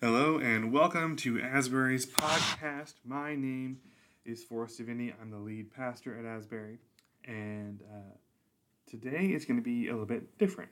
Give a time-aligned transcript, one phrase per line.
[0.00, 2.94] Hello and welcome to Asbury's podcast.
[3.04, 3.80] My name
[4.24, 5.12] is Forrest Vinny.
[5.20, 6.78] I'm the lead pastor at Asbury,
[7.24, 8.14] and uh,
[8.88, 10.70] today is going to be a little bit different.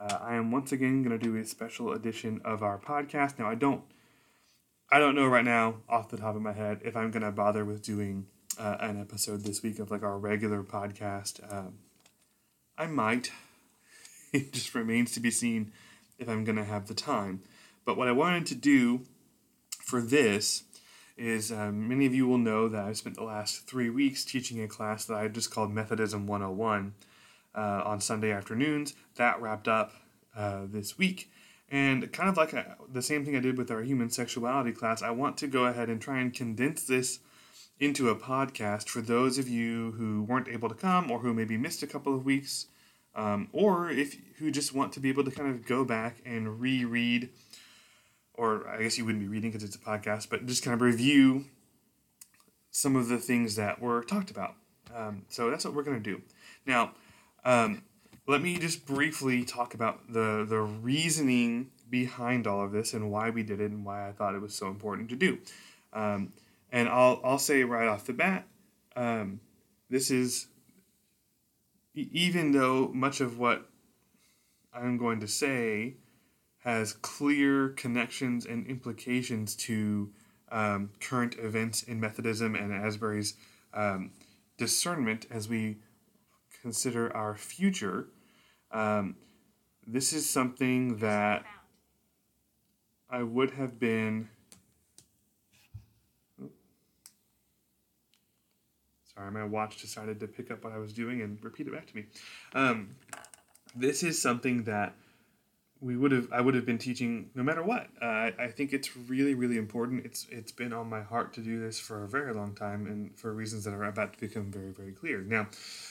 [0.00, 3.38] Uh, I am once again going to do a special edition of our podcast.
[3.38, 3.84] Now, I don't,
[4.90, 7.30] I don't know right now off the top of my head if I'm going to
[7.30, 8.26] bother with doing
[8.58, 11.40] uh, an episode this week of like our regular podcast.
[11.54, 11.74] Um,
[12.76, 13.30] I might.
[14.32, 15.72] It just remains to be seen
[16.16, 17.42] if I'm going to have the time.
[17.84, 19.02] But what I wanted to do
[19.82, 20.64] for this
[21.16, 24.62] is um, many of you will know that I've spent the last three weeks teaching
[24.62, 26.94] a class that I just called Methodism 101
[27.54, 28.94] uh, on Sunday afternoons.
[29.16, 29.92] That wrapped up
[30.36, 31.30] uh, this week.
[31.70, 34.72] And kind of like a, uh, the same thing I did with our human sexuality
[34.72, 37.20] class, I want to go ahead and try and condense this
[37.78, 41.56] into a podcast for those of you who weren't able to come or who maybe
[41.56, 42.66] missed a couple of weeks,
[43.14, 46.60] um, or if who just want to be able to kind of go back and
[46.60, 47.30] reread
[48.40, 50.80] or I guess you wouldn't be reading because it's a podcast, but just kind of
[50.80, 51.44] review
[52.70, 54.54] some of the things that were talked about.
[54.96, 56.22] Um, so that's what we're going to do.
[56.64, 56.92] Now,
[57.44, 57.82] um,
[58.26, 63.28] let me just briefly talk about the the reasoning behind all of this and why
[63.28, 65.38] we did it and why I thought it was so important to do.
[65.92, 66.32] Um,
[66.72, 68.46] and I'll I'll say right off the bat,
[68.96, 69.40] um,
[69.90, 70.46] this is
[71.94, 73.68] even though much of what
[74.72, 75.96] I'm going to say
[76.60, 80.10] has clear connections and implications to
[80.52, 83.34] um, current events in Methodism and Asbury's
[83.72, 84.10] um,
[84.58, 85.78] discernment as we
[86.60, 88.08] consider our future.
[88.70, 89.16] Um,
[89.86, 91.44] this is something that
[93.08, 94.28] I would have been.
[99.14, 101.86] Sorry, my watch decided to pick up what I was doing and repeat it back
[101.86, 102.04] to me.
[102.54, 102.96] Um,
[103.74, 104.94] this is something that
[105.80, 107.88] we would have I would have been teaching no matter what.
[108.00, 110.04] Uh, I think it's really really important.
[110.04, 113.18] It's it's been on my heart to do this for a very long time, and
[113.18, 115.22] for reasons that are about to become very very clear.
[115.22, 115.48] Now,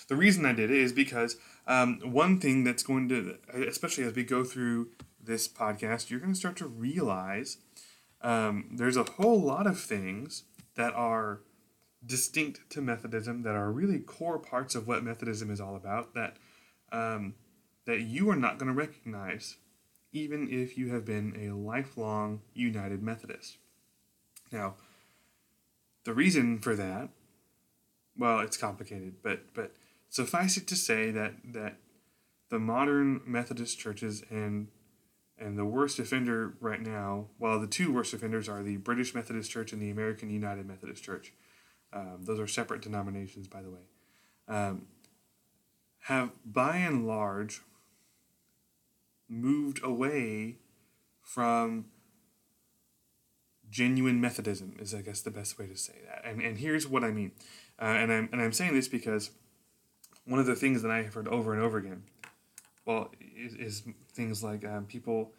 [0.07, 4.13] the reason I did it is because um, one thing that's going to, especially as
[4.13, 4.89] we go through
[5.21, 7.57] this podcast, you're going to start to realize
[8.21, 10.43] um, there's a whole lot of things
[10.75, 11.41] that are
[12.05, 16.37] distinct to Methodism that are really core parts of what Methodism is all about that
[16.91, 17.33] um,
[17.85, 19.57] that you are not going to recognize
[20.11, 23.57] even if you have been a lifelong United Methodist.
[24.51, 24.75] Now,
[26.03, 27.09] the reason for that,
[28.17, 29.73] well, it's complicated, but but
[30.09, 31.77] suffice it to say that that
[32.49, 34.67] the modern Methodist churches and
[35.37, 39.49] and the worst offender right now, well, the two worst offenders are the British Methodist
[39.49, 41.31] Church and the American United Methodist Church.
[41.93, 43.79] Um, those are separate denominations, by the way.
[44.47, 44.87] Um,
[46.03, 47.61] have by and large
[49.29, 50.57] moved away
[51.21, 51.85] from
[53.69, 56.25] genuine Methodism is I guess the best way to say that.
[56.25, 57.31] And and here's what I mean.
[57.81, 59.31] Uh, and I'm and I'm saying this because
[60.25, 62.03] one of the things that I have heard over and over again,
[62.85, 65.31] well, is, is things like um, people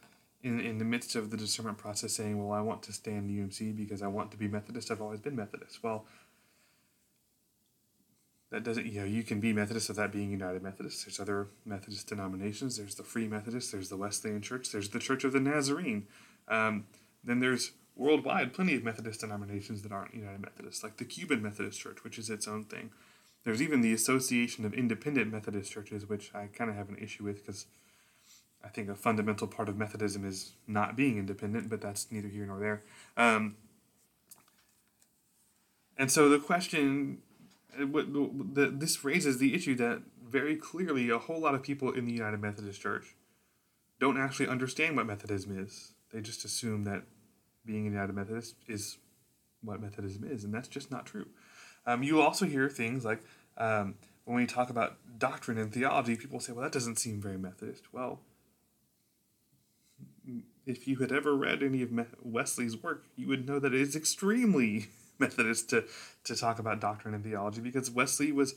[0.42, 3.26] in in the midst of the discernment process saying, "Well, I want to stay in
[3.26, 4.90] the UMC because I want to be Methodist.
[4.90, 6.06] I've always been Methodist." Well,
[8.50, 11.06] that doesn't you know you can be methodist without being united methodist.
[11.06, 12.76] There's other methodist denominations.
[12.76, 13.72] There's the free methodist.
[13.72, 14.70] There's the wesleyan church.
[14.70, 16.06] There's the church of the nazarene.
[16.48, 16.86] Um,
[17.22, 21.78] then there's worldwide plenty of methodist denominations that aren't united methodist like the cuban methodist
[21.78, 22.90] church which is its own thing.
[23.44, 27.24] There's even the association of independent methodist churches which i kind of have an issue
[27.24, 27.66] with because
[28.64, 32.46] i think a fundamental part of methodism is not being independent but that's neither here
[32.46, 32.82] nor there.
[33.16, 33.56] Um,
[35.98, 37.18] and so the question
[37.76, 42.40] this raises the issue that very clearly a whole lot of people in the United
[42.40, 43.14] Methodist Church
[43.98, 45.92] don't actually understand what Methodism is.
[46.12, 47.02] They just assume that
[47.64, 48.98] being a United Methodist is
[49.62, 51.26] what Methodism is, and that's just not true.
[51.86, 53.20] Um, you also hear things like
[53.58, 53.94] um,
[54.24, 57.84] when we talk about doctrine and theology, people say, well, that doesn't seem very Methodist.
[57.92, 58.20] Well,
[60.66, 61.90] if you had ever read any of
[62.22, 64.88] Wesley's work, you would know that it is extremely
[65.20, 65.84] Methodist to,
[66.24, 68.54] to talk about doctrine and theology because Wesley was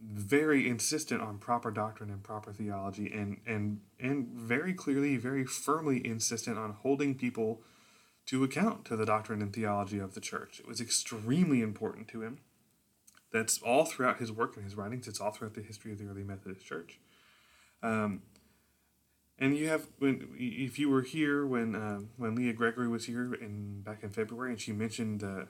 [0.00, 6.06] very insistent on proper doctrine and proper theology and, and, and very clearly, very firmly
[6.06, 7.62] insistent on holding people
[8.26, 10.60] to account to the doctrine and theology of the church.
[10.60, 12.38] It was extremely important to him.
[13.32, 15.08] That's all throughout his work and his writings.
[15.08, 16.98] It's all throughout the history of the early Methodist Church.
[17.82, 18.22] Um,
[19.38, 23.34] and you have when if you were here when uh, when Leah Gregory was here
[23.34, 25.44] in back in February, and she mentioned uh,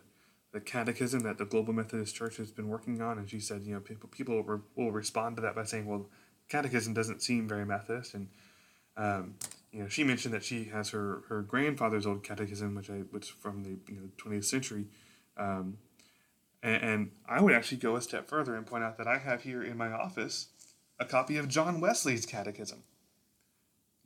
[0.57, 3.75] the catechism that the Global Methodist Church has been working on, and she said, you
[3.75, 6.07] know, people people will, will respond to that by saying, well,
[6.49, 8.29] catechism doesn't seem very Methodist, and
[8.97, 9.35] um,
[9.71, 13.33] you know, she mentioned that she has her, her grandfather's old catechism, which I which
[13.33, 14.87] from the you know twentieth century,
[15.37, 15.77] um,
[16.63, 19.43] and, and I would actually go a step further and point out that I have
[19.43, 20.49] here in my office
[20.99, 22.83] a copy of John Wesley's catechism.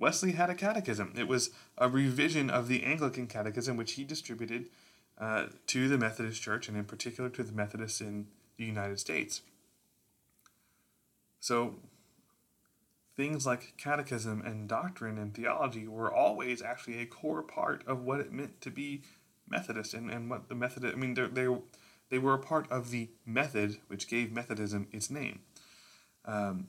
[0.00, 1.14] Wesley had a catechism.
[1.16, 4.66] It was a revision of the Anglican catechism, which he distributed
[5.20, 9.42] uh, to the Methodist Church, and in particular to the Methodists in the United States.
[11.40, 11.76] So,
[13.16, 18.20] things like catechism and doctrine and theology were always actually a core part of what
[18.20, 19.02] it meant to be
[19.48, 21.48] Methodist and, and what the Methodist, I mean, they,
[22.08, 25.40] they were a part of the method which gave Methodism its name.
[26.24, 26.68] Um,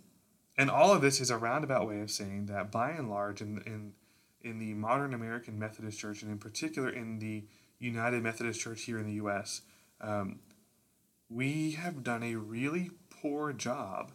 [0.57, 3.61] and all of this is a roundabout way of saying that by and large, in,
[3.65, 3.93] in,
[4.41, 7.45] in the modern American Methodist Church, and in particular in the
[7.81, 9.61] United Methodist Church here in the U.S.,
[9.99, 10.39] um,
[11.29, 14.11] we have done a really poor job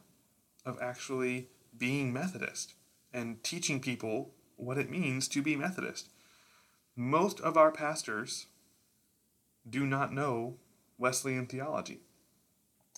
[0.64, 2.74] of actually being Methodist
[3.12, 6.10] and teaching people what it means to be Methodist.
[6.94, 8.46] Most of our pastors
[9.68, 10.56] do not know
[10.98, 12.00] Wesleyan theology.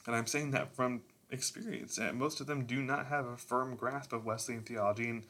[0.06, 1.98] And I'm saying that from experience.
[2.14, 5.24] Most of them do not have a firm grasp of Wesleyan theology, and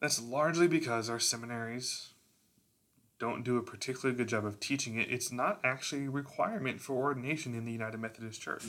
[0.00, 2.10] that's largely because our seminaries
[3.18, 5.10] don't do a particularly good job of teaching it.
[5.10, 8.64] It's not actually a requirement for ordination in the United Methodist Church.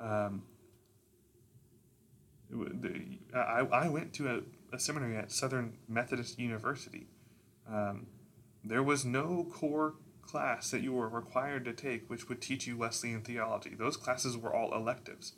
[0.00, 0.42] Um,
[3.34, 7.06] I, I went to a, a seminary at Southern Methodist University.
[7.70, 8.06] Um,
[8.64, 12.76] there was no core class that you were required to take which would teach you
[12.76, 13.74] Wesleyan theology.
[13.74, 15.32] Those classes were all electives.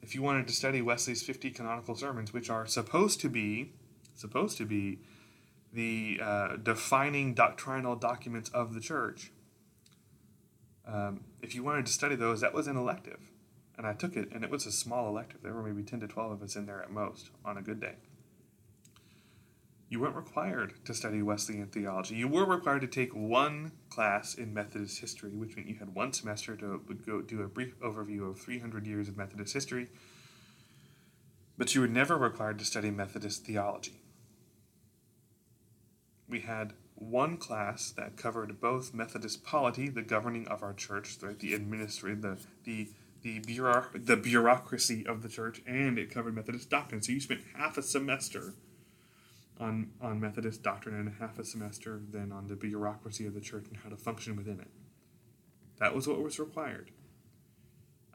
[0.00, 3.72] If you wanted to study Wesley's 50 canonical sermons, which are supposed to be
[4.14, 4.98] supposed to be
[5.72, 9.32] the uh, defining doctrinal documents of the church,
[10.86, 13.30] um, if you wanted to study those, that was an elective.
[13.76, 15.42] And I took it, and it was a small elective.
[15.42, 17.80] There were maybe 10 to 12 of us in there at most on a good
[17.80, 17.94] day
[19.90, 22.14] you weren't required to study Wesleyan theology.
[22.14, 26.12] You were required to take one class in Methodist history, which meant you had one
[26.12, 29.88] semester to go do a brief overview of 300 years of Methodist history,
[31.56, 34.02] but you were never required to study Methodist theology.
[36.28, 41.38] We had one class that covered both Methodist polity, the governing of our church, right,
[41.38, 42.34] the administrative, the
[42.64, 42.88] the
[43.22, 47.02] the, bureau- the bureaucracy of the church, and it covered Methodist doctrine.
[47.02, 48.54] So you spent half a semester
[49.58, 53.66] on, on Methodist doctrine and half a semester then on the bureaucracy of the church
[53.68, 54.68] and how to function within it.
[55.78, 56.90] That was what was required.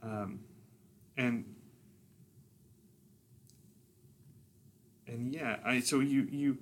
[0.01, 0.41] Um,
[1.17, 1.45] and
[5.07, 6.57] and yeah, I so you you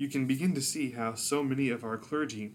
[0.00, 2.54] you can begin to see how so many of our clergy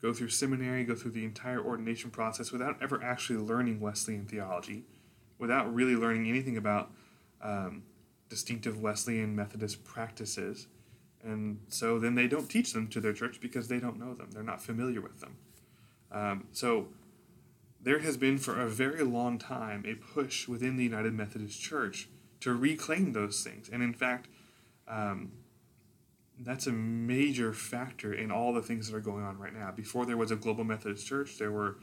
[0.00, 4.84] go through seminary, go through the entire ordination process without ever actually learning Wesleyan theology,
[5.38, 6.90] without really learning anything about
[7.42, 7.82] um,
[8.30, 10.68] distinctive Wesleyan Methodist practices.
[11.22, 14.30] And so then they don't teach them to their church because they don't know them.
[14.32, 15.36] They're not familiar with them.
[16.10, 16.88] Um, so
[17.78, 22.08] there has been for a very long time a push within the United Methodist Church
[22.40, 23.68] to reclaim those things.
[23.68, 24.28] And in fact,
[24.88, 25.32] um,
[26.42, 29.70] that's a major factor in all the things that are going on right now.
[29.70, 31.76] Before there was a global Methodist Church, there were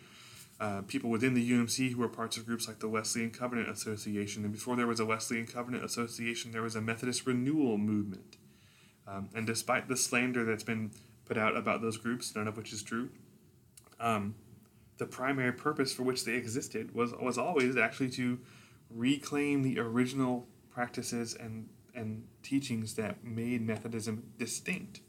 [0.59, 4.43] uh, people within the UMC who were parts of groups like the Wesleyan Covenant Association.
[4.43, 8.37] And before there was a Wesleyan Covenant Association, there was a Methodist Renewal Movement.
[9.07, 10.91] Um, and despite the slander that's been
[11.25, 13.09] put out about those groups, none of which is true,
[13.99, 14.35] um,
[14.97, 18.39] the primary purpose for which they existed was, was always actually to
[18.89, 25.01] reclaim the original practices and, and teachings that made Methodism distinct.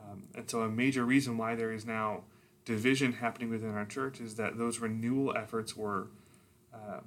[0.00, 2.24] Um, and so, a major reason why there is now
[2.64, 6.08] division happening within our church is that those renewal efforts were
[6.72, 7.00] uh,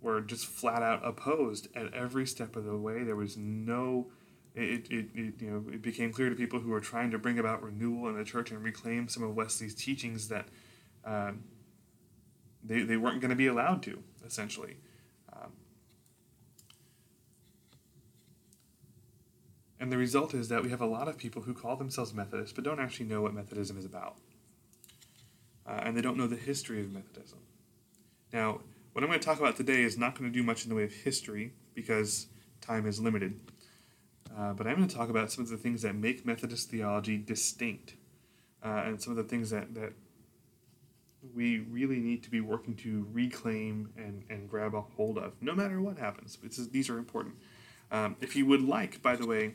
[0.00, 3.04] were just flat out opposed at every step of the way.
[3.04, 4.08] There was no
[4.54, 7.38] it, it, it, you know it became clear to people who were trying to bring
[7.38, 10.48] about renewal in the church and reclaim some of Wesley's teachings that
[11.04, 11.44] um,
[12.62, 14.76] they, they weren't going to be allowed to essentially.
[19.82, 22.52] And the result is that we have a lot of people who call themselves Methodists
[22.52, 24.16] but don't actually know what Methodism is about
[25.66, 27.38] uh, and they don't know the history of Methodism.
[28.32, 28.60] Now,
[28.92, 30.74] what I'm going to talk about today is not going to do much in the
[30.74, 32.26] way of history because
[32.60, 33.40] time is limited.
[34.36, 37.18] Uh, but I'm going to talk about some of the things that make Methodist theology
[37.18, 37.94] distinct
[38.64, 39.92] uh, and some of the things that, that
[41.34, 45.54] we really need to be working to reclaim and, and grab a hold of, no
[45.54, 46.38] matter what happens.
[46.70, 47.34] These are important.
[47.90, 49.54] Um, if you would like, by the way,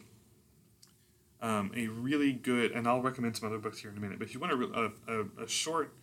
[1.42, 4.28] um, a really good, and I'll recommend some other books here in a minute, but
[4.28, 5.94] if you want a, a, a short,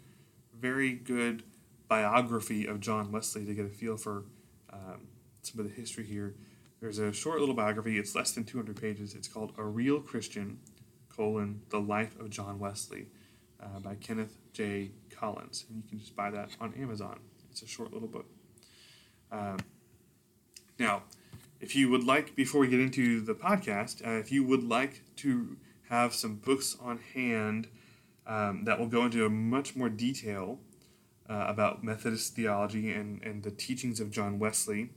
[0.59, 1.43] very good
[1.89, 4.25] biography of John Wesley to get a feel for
[4.73, 5.09] um,
[5.43, 6.35] some of the history here,
[6.81, 7.99] there's a short little biography.
[7.99, 9.15] It's less than 200 pages.
[9.15, 10.59] It's called A Real Christian,
[11.09, 13.07] colon, The Life of John Wesley
[13.63, 14.91] uh, by Kenneth J.
[15.11, 15.65] Collins.
[15.69, 17.21] And you can just buy that on Amazon.
[17.51, 18.27] It's a short little book.
[19.33, 19.59] Um,
[20.79, 21.05] now,
[21.61, 25.04] if you would like, before we get into the podcast, uh, if you would like
[25.17, 25.57] to
[25.89, 27.69] have some books on hand
[28.27, 30.59] um, that will go into much more detail
[31.29, 34.91] uh, about Methodist theology and, and the teachings of John Wesley,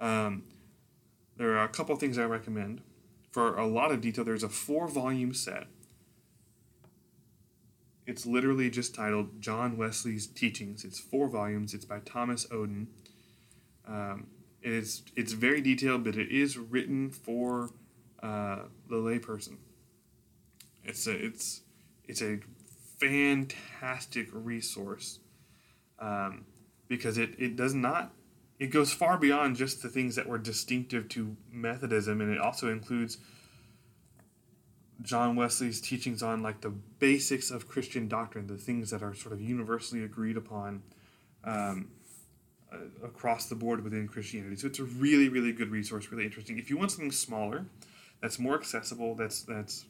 [0.00, 0.44] um,
[1.36, 2.80] there are a couple things I recommend.
[3.30, 5.66] For a lot of detail, there's a four volume set.
[8.06, 10.84] It's literally just titled John Wesley's Teachings.
[10.84, 11.74] It's four volumes.
[11.74, 12.86] It's by Thomas Oden.
[13.86, 14.28] Um,
[14.62, 17.70] it is it's very detailed, but it is written for
[18.22, 19.56] uh, the layperson.
[20.84, 21.62] It's a it's
[22.04, 22.38] it's a
[22.98, 25.18] fantastic resource
[25.98, 26.46] um,
[26.88, 28.12] because it, it does not
[28.58, 32.70] it goes far beyond just the things that were distinctive to Methodism, and it also
[32.70, 33.18] includes
[35.02, 39.34] John Wesley's teachings on like the basics of Christian doctrine, the things that are sort
[39.34, 40.82] of universally agreed upon
[41.44, 41.88] um,
[42.72, 44.56] uh, across the board within Christianity.
[44.56, 46.58] So it's a really, really good resource, really interesting.
[46.58, 47.66] If you want something smaller,
[48.20, 49.84] that's more accessible, that's that's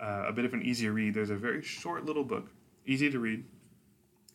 [0.00, 1.14] uh, a bit of an easier read.
[1.14, 2.50] There's a very short little book,
[2.86, 3.44] easy to read.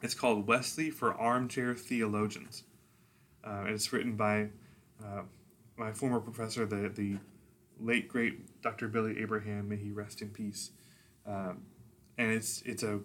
[0.02, 2.64] It's called Wesley for Armchair Theologians.
[3.44, 4.50] Uh, it's written by
[5.04, 5.24] uh,
[5.76, 7.18] my former professor, the, the
[7.80, 8.88] late great Dr.
[8.88, 9.70] Billy Abraham.
[9.70, 10.72] May he rest in peace.
[11.26, 11.64] Um,
[12.18, 13.00] and it's it's a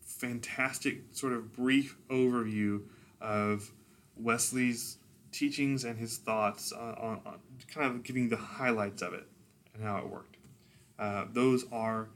[0.00, 2.82] fantastic sort of brief overview
[3.20, 3.72] of
[4.16, 4.98] Wesley's
[5.32, 7.38] teachings and his thoughts on, on, on
[7.72, 9.26] kind of giving the highlights of it
[9.74, 10.36] and how it worked.
[10.98, 12.08] Uh, those are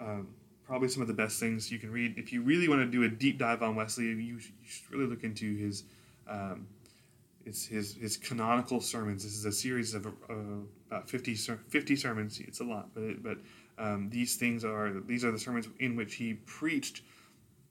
[0.00, 0.28] um,
[0.66, 2.18] probably some of the best things you can read.
[2.18, 5.06] If you really want to do a deep dive on Wesley, you, you should really
[5.06, 5.84] look into his
[6.26, 6.66] um,
[7.44, 9.22] it's his his canonical sermons.
[9.22, 10.34] This is a series of uh,
[10.90, 12.40] about 50, 50 sermons.
[12.40, 13.38] It's a lot, but it, but
[13.78, 17.02] um, these things are these are the sermons in which he preached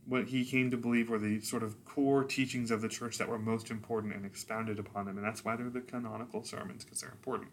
[0.05, 3.27] what he came to believe were the sort of core teachings of the church that
[3.27, 7.01] were most important and expounded upon them, and that's why they're the canonical sermons because
[7.01, 7.50] they're important.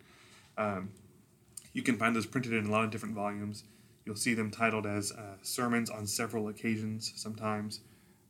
[0.59, 0.91] Um,
[1.73, 3.65] you can find those printed in a lot of different volumes.
[4.05, 7.13] You'll see them titled as uh, sermons on several occasions.
[7.17, 7.81] Sometimes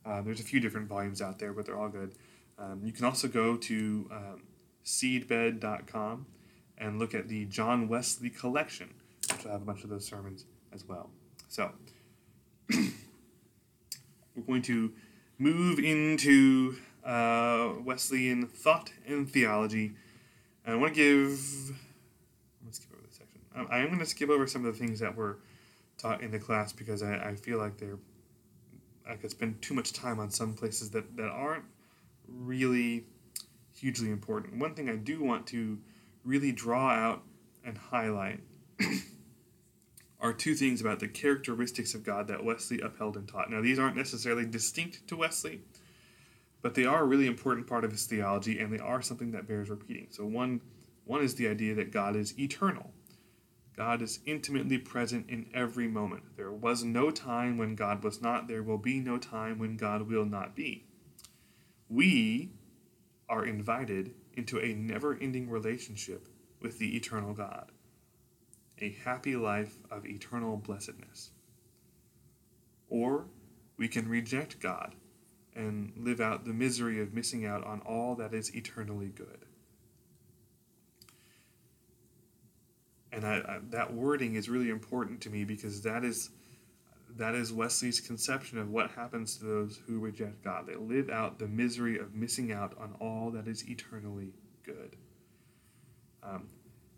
[0.05, 2.13] uh, there's a few different volumes out there, but they're all good.
[2.59, 4.41] Um, you can also go to um,
[4.85, 6.25] seedbed.com
[6.77, 8.93] and look at the John Wesley collection,
[9.31, 11.09] which will have a bunch of those sermons as well.
[11.47, 11.71] So,
[12.69, 14.91] we're going to
[15.37, 19.93] move into uh, Wesleyan thought and theology.
[20.65, 21.77] And I want to give.
[22.63, 23.40] Let's skip over this section.
[23.55, 25.39] I am going to skip over some of the things that were
[25.97, 27.97] taught in the class because I, I feel like they're.
[29.09, 31.65] I could spend too much time on some places that, that aren't
[32.27, 33.05] really
[33.75, 34.57] hugely important.
[34.57, 35.79] One thing I do want to
[36.23, 37.23] really draw out
[37.65, 38.39] and highlight
[40.19, 43.49] are two things about the characteristics of God that Wesley upheld and taught.
[43.49, 45.61] Now, these aren't necessarily distinct to Wesley,
[46.61, 49.47] but they are a really important part of his theology, and they are something that
[49.47, 50.07] bears repeating.
[50.11, 50.61] So, one,
[51.05, 52.91] one is the idea that God is eternal.
[53.75, 56.23] God is intimately present in every moment.
[56.37, 58.47] There was no time when God was not.
[58.47, 60.85] There will be no time when God will not be
[61.91, 62.53] we
[63.27, 66.29] are invited into a never ending relationship
[66.61, 67.71] with the eternal God,
[68.79, 71.31] a happy life of eternal blessedness.
[72.87, 73.25] Or
[73.77, 74.95] we can reject God
[75.53, 79.45] and live out the misery of missing out on all that is eternally good.
[83.11, 86.29] And I, I, that wording is really important to me because that is
[87.17, 90.65] that is Wesley's conception of what happens to those who reject God.
[90.65, 94.31] They live out the misery of missing out on all that is eternally
[94.63, 94.95] good.
[96.23, 96.47] Um,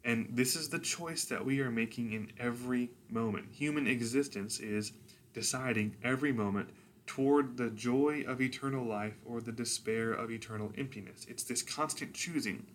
[0.06, 3.48] and this is the choice that we are making in every moment.
[3.54, 4.92] Human existence is
[5.34, 6.70] deciding every moment
[7.06, 11.26] toward the joy of eternal life or the despair of eternal emptiness.
[11.30, 12.66] It's this constant choosing,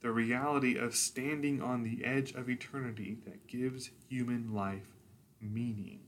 [0.00, 4.94] the reality of standing on the edge of eternity that gives human life
[5.40, 6.00] meaning.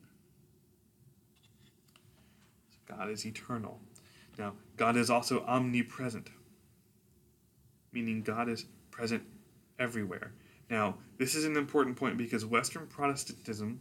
[2.87, 3.81] God is eternal.
[4.39, 6.31] Now, God is also omnipresent,
[7.93, 9.25] meaning God is present
[9.79, 10.33] everywhere.
[10.71, 13.81] Now, this is an important point because Western Protestantism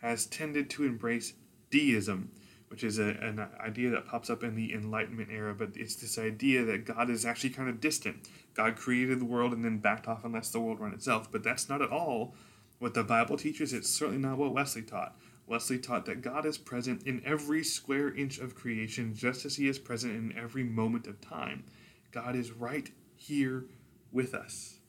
[0.00, 1.34] has tended to embrace
[1.70, 2.30] deism,
[2.68, 6.18] which is a, an idea that pops up in the Enlightenment era, but it's this
[6.18, 8.28] idea that God is actually kind of distant.
[8.54, 11.44] God created the world and then backed off and lets the world run itself, but
[11.44, 12.34] that's not at all
[12.78, 13.72] what the Bible teaches.
[13.72, 15.16] It's certainly not what Wesley taught.
[15.46, 19.68] Wesley taught that God is present in every square inch of creation just as he
[19.68, 21.64] is present in every moment of time.
[22.10, 23.66] God is right here
[24.10, 24.80] with us.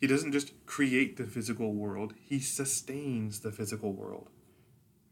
[0.00, 4.28] He doesn't just create the physical world, He sustains the physical world.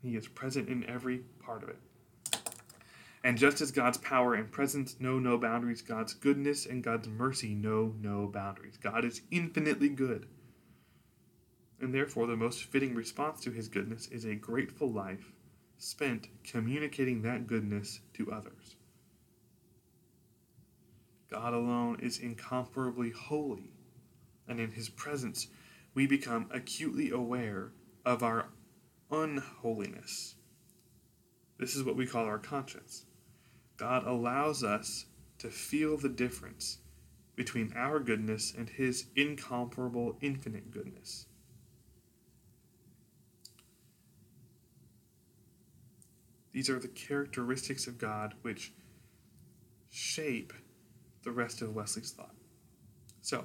[0.05, 1.79] He is present in every part of it.
[3.25, 7.55] And just as God's power and presence know no boundaries, God's goodness and God's mercy
[7.55, 8.77] know no boundaries.
[8.77, 10.27] God is infinitely good.
[11.81, 15.33] And therefore, the most fitting response to his goodness is a grateful life
[15.79, 18.77] spent communicating that goodness to others.
[21.31, 23.71] God alone is incomparably holy,
[24.47, 25.49] and in his presence
[25.95, 27.73] we become acutely aware
[28.05, 28.51] of our
[29.23, 30.35] unholiness.
[31.59, 33.07] This is what we call our conscience.
[33.77, 35.07] God allows us
[35.39, 36.79] to feel the difference
[37.37, 41.27] between our goodness and his incomparable infinite goodness.
[46.53, 48.73] These are the characteristics of God which
[49.91, 50.53] shape
[51.25, 52.35] the rest of Wesley's thought.
[53.23, 53.45] So,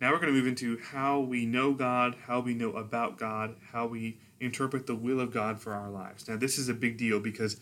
[0.00, 3.56] now we're going to move into how we know God, how we know about God,
[3.72, 6.26] how we interpret the will of God for our lives.
[6.28, 7.60] Now, this is a big deal because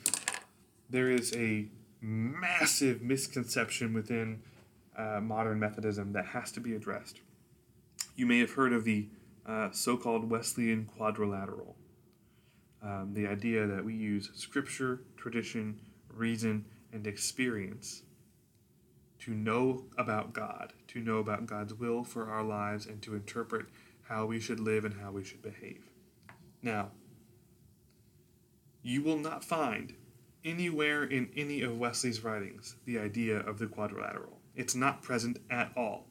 [0.88, 1.66] there is a
[2.00, 4.42] massive misconception within
[4.96, 7.20] uh, modern Methodism that has to be addressed.
[8.16, 9.06] You may have heard of the
[9.46, 11.76] uh, so called Wesleyan quadrilateral.
[12.82, 15.80] Um, the idea that we use scripture, tradition,
[16.14, 18.02] reason, and experience
[19.20, 23.66] to know about God, to know about God's will for our lives, and to interpret
[24.08, 25.87] how we should live and how we should behave.
[26.62, 26.90] Now,
[28.82, 29.94] you will not find
[30.44, 34.40] anywhere in any of Wesley's writings the idea of the quadrilateral.
[34.54, 36.06] It's not present at all.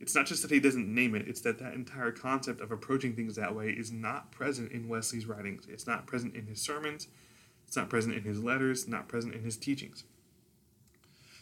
[0.00, 3.14] It's not just that he doesn't name it, it's that that entire concept of approaching
[3.14, 5.66] things that way is not present in Wesley's writings.
[5.68, 7.08] It's not present in his sermons,
[7.66, 10.04] it's not present in his letters, not present in his teachings.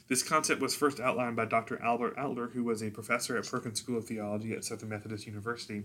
[0.08, 1.82] This concept was first outlined by Dr.
[1.82, 5.84] Albert Outler, who was a professor at Perkins School of Theology at Southern Methodist University,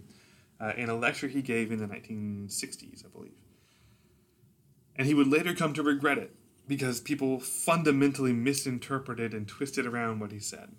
[0.59, 3.31] uh, in a lecture he gave in the 1960s, I believe.
[4.95, 6.35] And he would later come to regret it
[6.67, 10.69] because people fundamentally misinterpreted and twisted around what he said.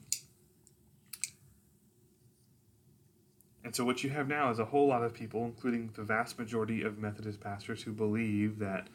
[3.65, 6.39] And so, what you have now is a whole lot of people, including the vast
[6.39, 8.89] majority of Methodist pastors, who believe that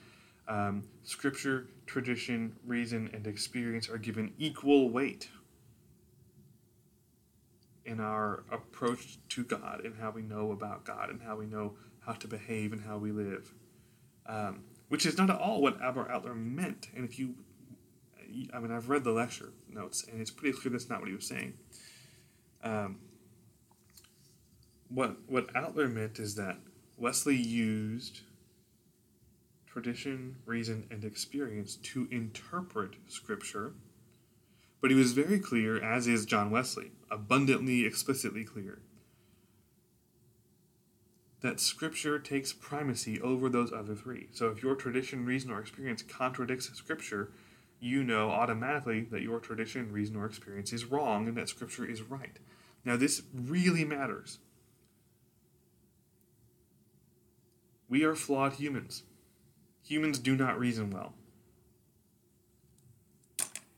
[0.47, 5.29] um, scripture, tradition, reason, and experience are given equal weight
[7.85, 11.73] in our approach to God and how we know about God and how we know
[12.05, 13.53] how to behave and how we live.
[14.25, 16.87] Um, which is not at all what Albert Outler meant.
[16.95, 17.35] And if you,
[18.53, 21.15] I mean, I've read the lecture notes, and it's pretty clear that's not what he
[21.15, 21.53] was saying.
[22.63, 22.99] Um,
[24.89, 26.57] what what Outler meant is that
[26.97, 28.21] Wesley used
[29.65, 33.73] tradition, reason, and experience to interpret Scripture,
[34.79, 38.79] but he was very clear, as is John Wesley, abundantly, explicitly clear,
[41.41, 44.29] that Scripture takes primacy over those other three.
[44.31, 47.31] So if your tradition, reason, or experience contradicts Scripture,
[47.79, 52.01] you know automatically that your tradition, reason, or experience is wrong and that Scripture is
[52.01, 52.39] right.
[52.85, 54.39] Now, this really matters.
[57.89, 59.03] We are flawed humans.
[59.85, 61.13] Humans do not reason well.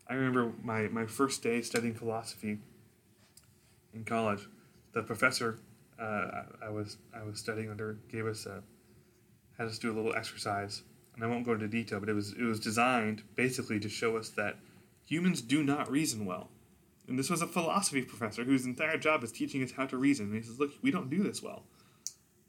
[0.08, 2.60] I remember my, my first day studying philosophy
[3.96, 4.48] in college.
[4.94, 5.60] The professor
[6.00, 8.62] uh, I, was I was studying under gave us a
[9.58, 10.84] had us do a little exercise,
[11.16, 14.18] and I won't go into detail, but it was it was designed basically to show
[14.18, 14.58] us that
[15.06, 16.50] humans do not reason well.
[17.08, 20.28] And this was a philosophy professor whose entire job is teaching us how to reason.
[20.28, 21.64] And he says, "Look, we don't do this well.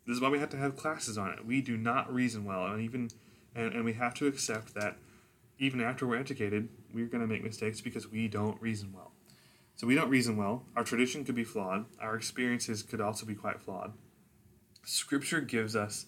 [0.06, 1.44] This is why we have to have classes on it.
[1.44, 3.10] We do not reason well, and even
[3.54, 4.96] and, and we have to accept that
[5.58, 9.12] even after we're educated, we're going to make mistakes because we don't reason well.
[9.76, 10.64] So we don't reason well.
[10.74, 11.84] Our tradition could be flawed.
[12.00, 13.92] Our experiences could also be quite flawed.
[14.84, 16.06] Scripture gives us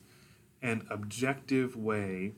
[0.62, 2.32] an objective way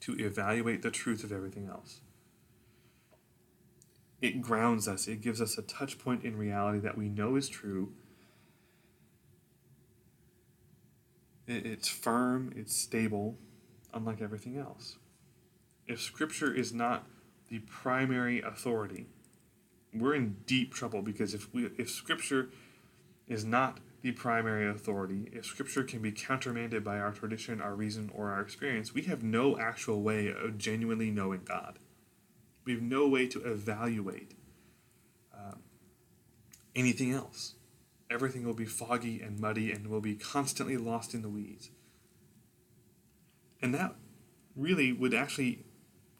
[0.00, 2.00] to evaluate the truth of everything else.
[4.22, 7.48] It grounds us, it gives us a touch point in reality that we know is
[7.48, 7.92] true.
[11.46, 13.36] It's firm, it's stable,
[13.92, 14.96] unlike everything else.
[15.86, 17.06] If Scripture is not
[17.50, 19.08] the primary authority,
[19.94, 22.50] we're in deep trouble because if we if Scripture
[23.28, 28.10] is not the primary authority, if Scripture can be countermanded by our tradition, our reason,
[28.14, 31.78] or our experience, we have no actual way of genuinely knowing God.
[32.64, 34.34] We have no way to evaluate
[35.34, 35.60] um,
[36.74, 37.54] anything else.
[38.10, 41.70] Everything will be foggy and muddy and will be constantly lost in the weeds.
[43.62, 43.94] And that
[44.54, 45.64] really would actually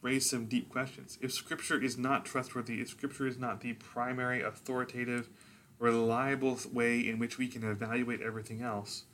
[0.05, 1.19] raise some deep questions.
[1.23, 5.31] If Scripture is not trustworthy, if Scripture is not the primary authoritative
[5.79, 9.05] reliable way in which we can evaluate everything else,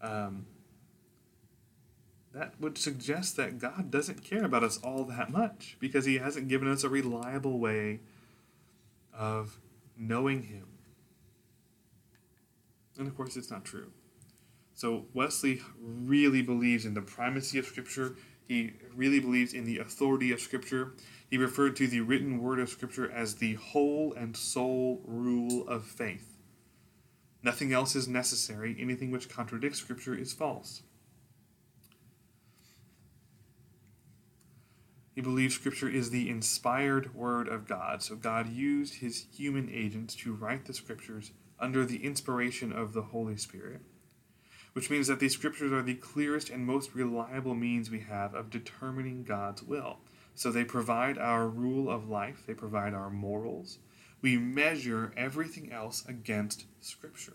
[0.00, 0.46] um,
[2.32, 6.48] that would suggest that God doesn't care about us all that much because He hasn't
[6.48, 8.00] given us a reliable way
[9.16, 9.60] of
[9.96, 10.66] knowing Him.
[12.98, 13.92] And of course, it's not true.
[14.74, 18.16] So Wesley really believes in the primacy of Scripture.
[18.46, 20.92] He really believes in the authority of Scripture.
[21.30, 25.84] He referred to the written word of Scripture as the whole and sole rule of
[25.84, 26.38] faith.
[27.42, 28.76] Nothing else is necessary.
[28.78, 30.82] Anything which contradicts Scripture is false.
[35.14, 38.02] He believes Scripture is the inspired Word of God.
[38.02, 41.30] So God used his human agents to write the Scriptures
[41.60, 43.82] under the inspiration of the Holy Spirit,
[44.74, 48.50] which means that these Scriptures are the clearest and most reliable means we have of
[48.50, 50.00] determining God's will.
[50.34, 53.78] So they provide our rule of life, they provide our morals.
[54.20, 57.34] We measure everything else against Scripture.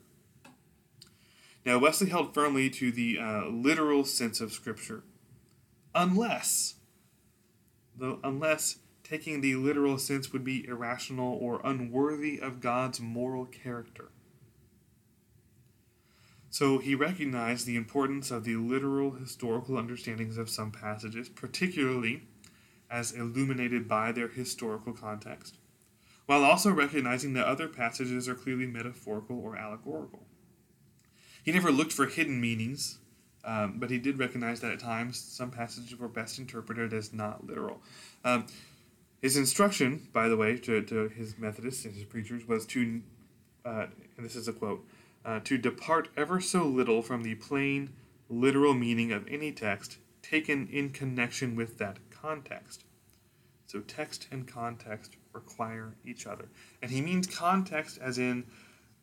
[1.66, 5.04] Now, Wesley held firmly to the uh, literal sense of Scripture,
[5.96, 6.76] unless
[7.96, 14.12] though unless taking the literal sense would be irrational or unworthy of God's moral character.
[16.50, 22.24] So he recognized the importance of the literal historical understandings of some passages, particularly
[22.90, 25.58] as illuminated by their historical context,
[26.26, 30.26] while also recognizing that other passages are clearly metaphorical or allegorical.
[31.44, 33.00] He never looked for hidden meanings
[33.44, 37.46] um, but he did recognize that at times some passages were best interpreted as not
[37.46, 37.82] literal.
[38.26, 38.48] Um,
[39.22, 43.02] his instruction, by the way, to, to his Methodists and his preachers was to,
[43.66, 44.86] uh, and this is a quote,
[45.26, 47.92] uh, to depart ever so little from the plain,
[48.30, 52.84] literal meaning of any text taken in connection with that context.
[53.68, 56.50] So text and context require each other.
[56.82, 58.46] And he means context as in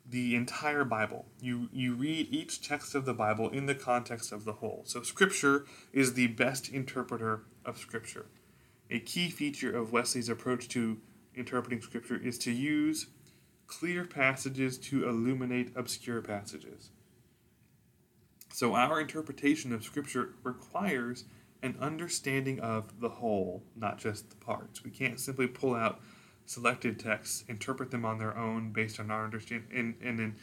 [0.09, 1.25] the entire Bible.
[1.41, 4.83] You you read each text of the Bible in the context of the whole.
[4.85, 8.27] So scripture is the best interpreter of scripture.
[8.89, 10.97] A key feature of Wesley's approach to
[11.35, 13.07] interpreting scripture is to use
[13.67, 16.89] clear passages to illuminate obscure passages.
[18.53, 21.25] So our interpretation of scripture requires
[21.61, 24.83] an understanding of the whole, not just the parts.
[24.83, 25.99] We can't simply pull out
[26.45, 30.35] selected texts, interpret them on their own based on our understanding, and, and then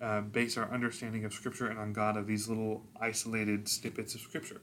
[0.00, 4.20] uh, base our understanding of Scripture and on God of these little isolated snippets of
[4.20, 4.60] Scripture.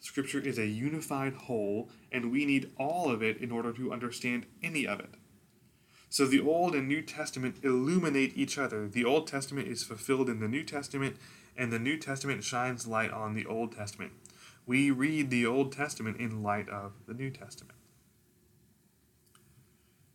[0.00, 4.46] Scripture is a unified whole, and we need all of it in order to understand
[4.62, 5.14] any of it.
[6.08, 8.88] So the Old and New Testament illuminate each other.
[8.88, 11.16] The Old Testament is fulfilled in the New Testament,
[11.56, 14.12] and the New Testament shines light on the Old Testament.
[14.66, 17.78] We read the Old Testament in light of the New Testament.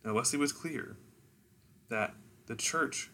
[0.04, 0.96] Now Wesley was clear
[1.88, 2.14] that
[2.46, 3.10] the church,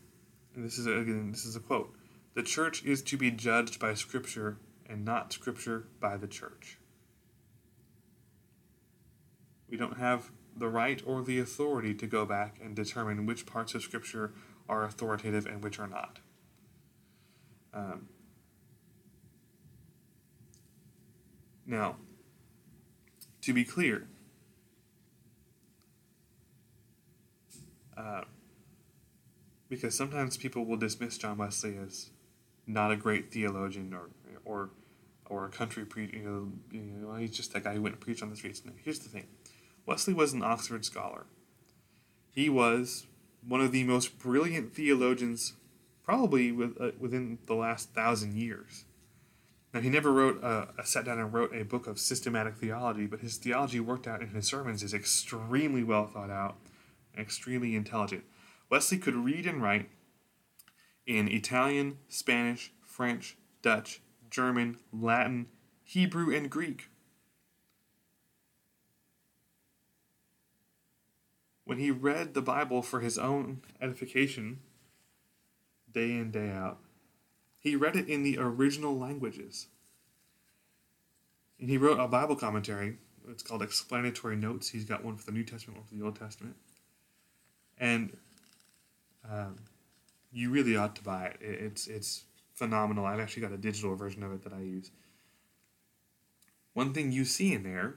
[0.55, 1.95] and this is a, again this is a quote,
[2.35, 6.79] the church is to be judged by Scripture and not Scripture by the church.
[9.69, 13.75] We don't have the right or the authority to go back and determine which parts
[13.75, 14.33] of Scripture
[14.69, 16.19] are authoritative and which are not.
[17.73, 18.09] Um,
[21.67, 21.97] now,
[23.43, 24.09] to be clear,
[27.99, 28.23] Uh,
[29.69, 32.11] because sometimes people will dismiss John Wesley as
[32.65, 34.11] not a great theologian or
[34.45, 34.71] or
[35.27, 36.17] or a country preacher.
[36.17, 38.65] You know, you know, he's just that guy who went and preached on the streets.
[38.65, 39.27] No, here's the thing:
[39.89, 41.25] Wesley was an Oxford scholar.
[42.31, 43.07] He was
[43.47, 45.55] one of the most brilliant theologians,
[46.05, 48.85] probably with, uh, within the last thousand years.
[49.73, 53.07] Now, he never wrote a, a, sat down and wrote a book of systematic theology,
[53.07, 56.57] but his theology worked out in his sermons is extremely well thought out
[57.17, 58.25] extremely intelligent.
[58.71, 59.89] Wesley could read and write
[61.07, 65.47] in Italian, Spanish, French, Dutch, German, Latin,
[65.83, 66.91] Hebrew, and Greek.
[71.69, 74.61] When he read the Bible for his own edification,
[75.93, 76.79] day in, day out,
[77.61, 79.67] he read it in the original languages.
[81.61, 82.97] And he wrote a Bible commentary.
[83.29, 84.71] It's called Explanatory Notes.
[84.71, 86.57] He's got one for the New Testament, one for the Old Testament
[87.81, 88.17] and
[89.29, 89.57] um,
[90.33, 91.39] you really ought to buy it.
[91.41, 93.07] It's it's phenomenal.
[93.07, 94.91] I've actually got a digital version of it that I use.
[96.75, 97.97] One thing you see in there,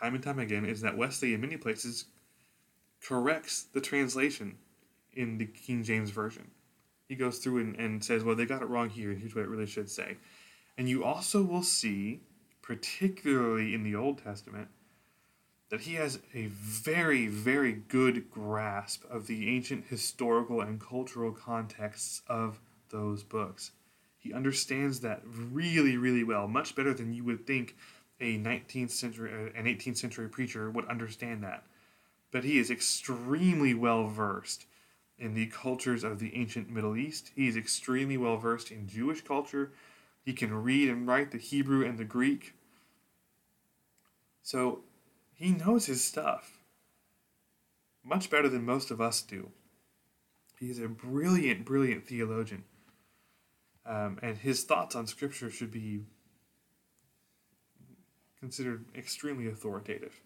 [0.00, 2.06] time and time again, is that Wesley, in many places,
[3.06, 4.56] corrects the translation
[5.12, 6.50] in the King James Version.
[7.08, 9.44] He goes through and, and says, well, they got it wrong here, and here's what
[9.44, 10.16] it really should say.
[10.78, 12.20] And you also will see,
[12.62, 14.68] particularly in the Old Testament,
[15.70, 22.22] that he has a very, very good grasp of the ancient historical and cultural contexts
[22.26, 23.72] of those books.
[24.18, 27.76] He understands that really, really well, much better than you would think
[28.20, 31.64] a 19th century, uh, an 18th century preacher would understand that.
[32.34, 34.66] But he is extremely well versed
[35.20, 37.30] in the cultures of the ancient Middle East.
[37.36, 39.70] He is extremely well versed in Jewish culture.
[40.24, 42.54] He can read and write the Hebrew and the Greek.
[44.42, 44.80] So
[45.32, 46.58] he knows his stuff
[48.02, 49.50] much better than most of us do.
[50.58, 52.64] He is a brilliant, brilliant theologian.
[53.86, 56.00] Um, and his thoughts on Scripture should be
[58.40, 60.20] considered extremely authoritative.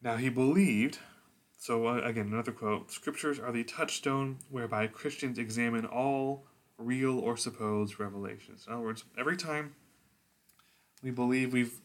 [0.00, 0.98] Now, he believed,
[1.58, 7.36] so uh, again, another quote Scriptures are the touchstone whereby Christians examine all real or
[7.36, 8.64] supposed revelations.
[8.66, 9.74] In other words, every time
[11.02, 11.80] we believe we've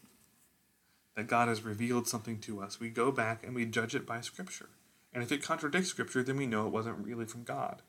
[1.15, 4.21] that God has revealed something to us, we go back and we judge it by
[4.21, 4.69] Scripture.
[5.13, 7.81] And if it contradicts Scripture, then we know it wasn't really from God.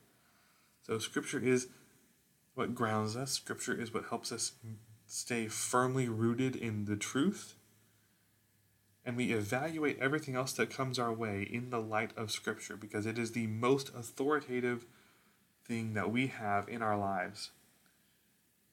[0.82, 1.68] So Scripture is
[2.54, 3.32] what grounds us.
[3.32, 4.52] Scripture is what helps us
[5.06, 7.56] stay firmly rooted in the truth.
[9.04, 13.04] And we evaluate everything else that comes our way in the light of Scripture because
[13.04, 14.86] it is the most authoritative
[15.66, 17.50] thing that we have in our lives.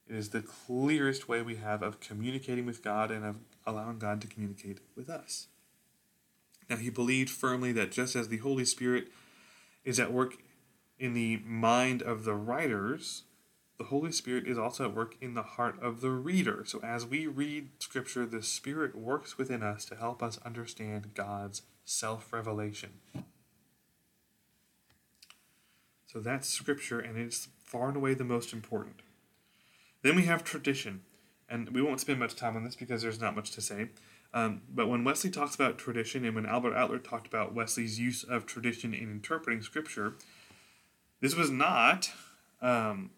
[0.07, 4.21] It is the clearest way we have of communicating with God and of allowing God
[4.21, 5.47] to communicate with us.
[6.69, 9.07] Now, he believed firmly that just as the Holy Spirit
[9.83, 10.35] is at work
[10.97, 13.23] in the mind of the writers,
[13.81, 16.63] the Holy Spirit is also at work in the heart of the reader.
[16.67, 21.63] So, as we read Scripture, the Spirit works within us to help us understand God's
[21.83, 22.91] self revelation.
[26.05, 28.97] So, that's Scripture, and it's far and away the most important.
[30.03, 31.01] Then we have tradition,
[31.49, 33.89] and we won't spend much time on this because there's not much to say.
[34.31, 38.23] Um, but when Wesley talks about tradition, and when Albert Outler talked about Wesley's use
[38.23, 40.13] of tradition in interpreting Scripture,
[41.19, 42.11] this was not
[42.61, 43.09] um,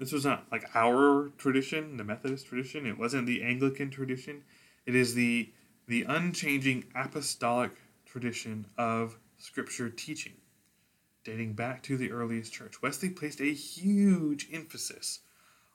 [0.00, 2.86] this was not like our tradition, the Methodist tradition.
[2.86, 4.42] It wasn't the Anglican tradition.
[4.86, 5.50] It is the
[5.86, 7.72] the unchanging apostolic
[8.06, 10.32] tradition of Scripture teaching
[11.22, 12.80] dating back to the earliest church.
[12.80, 15.20] Wesley placed a huge emphasis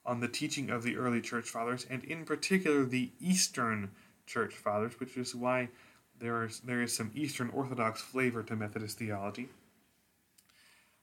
[0.05, 3.91] on the teaching of the early church fathers, and in particular the Eastern
[4.25, 5.69] church fathers, which is why
[6.19, 9.49] there is, there is some Eastern Orthodox flavor to Methodist theology.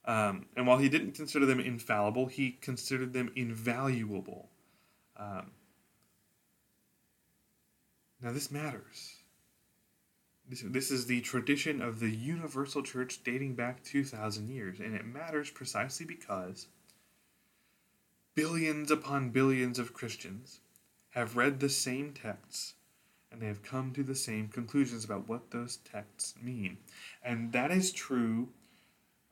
[0.05, 4.49] Um, and while he didn't consider them infallible, he considered them invaluable.
[5.15, 5.51] Um,
[8.21, 9.23] now, this matters
[10.49, 15.05] this, this is the tradition of the universal church dating back 2,000 years, and it
[15.05, 16.67] matters precisely because
[18.35, 20.59] billions upon billions of Christians
[21.11, 22.73] have read the same texts
[23.31, 26.77] and they have come to the same conclusions about what those texts mean.
[27.23, 28.49] And that is true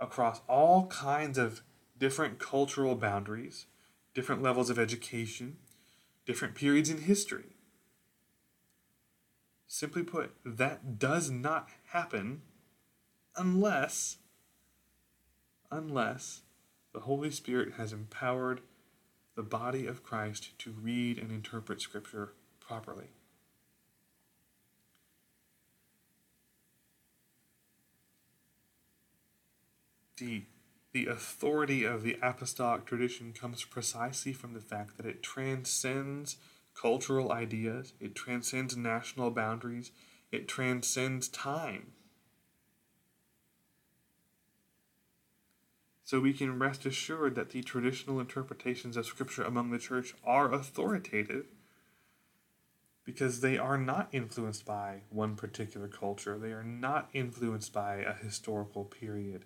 [0.02, 1.62] across all kinds of
[1.98, 3.68] different cultural boundaries,
[4.14, 5.58] different levels of education,
[6.26, 7.56] different periods in history.
[9.68, 12.42] Simply put, that does not happen
[13.38, 14.18] unless
[15.74, 16.42] unless
[16.94, 18.60] the Holy Spirit has empowered
[19.36, 23.12] the body of Christ to read and interpret Scripture properly.
[30.22, 30.44] The,
[30.92, 36.38] the authority of the apostolic tradition comes precisely from the fact that it transcends
[36.76, 39.90] cultural ideas, it transcends national boundaries,
[40.32, 41.94] it transcends time.
[46.04, 50.54] So we can rest assured that the traditional interpretations of Scripture among the church are
[50.54, 51.48] authoritative
[53.06, 58.14] because they are not influenced by one particular culture, they are not influenced by a
[58.14, 59.46] historical period.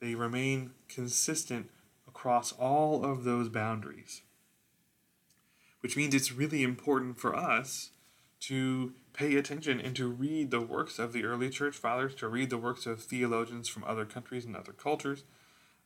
[0.00, 1.70] They remain consistent
[2.06, 4.22] across all of those boundaries
[5.80, 7.90] which means it's really important for us
[8.40, 12.50] to pay attention and to read the works of the early church fathers, to read
[12.50, 15.24] the works of theologians from other countries and other cultures,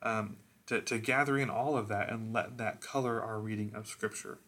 [0.02, 3.86] um, to, to gather in all of that and let that color our reading of
[3.86, 4.38] Scripture.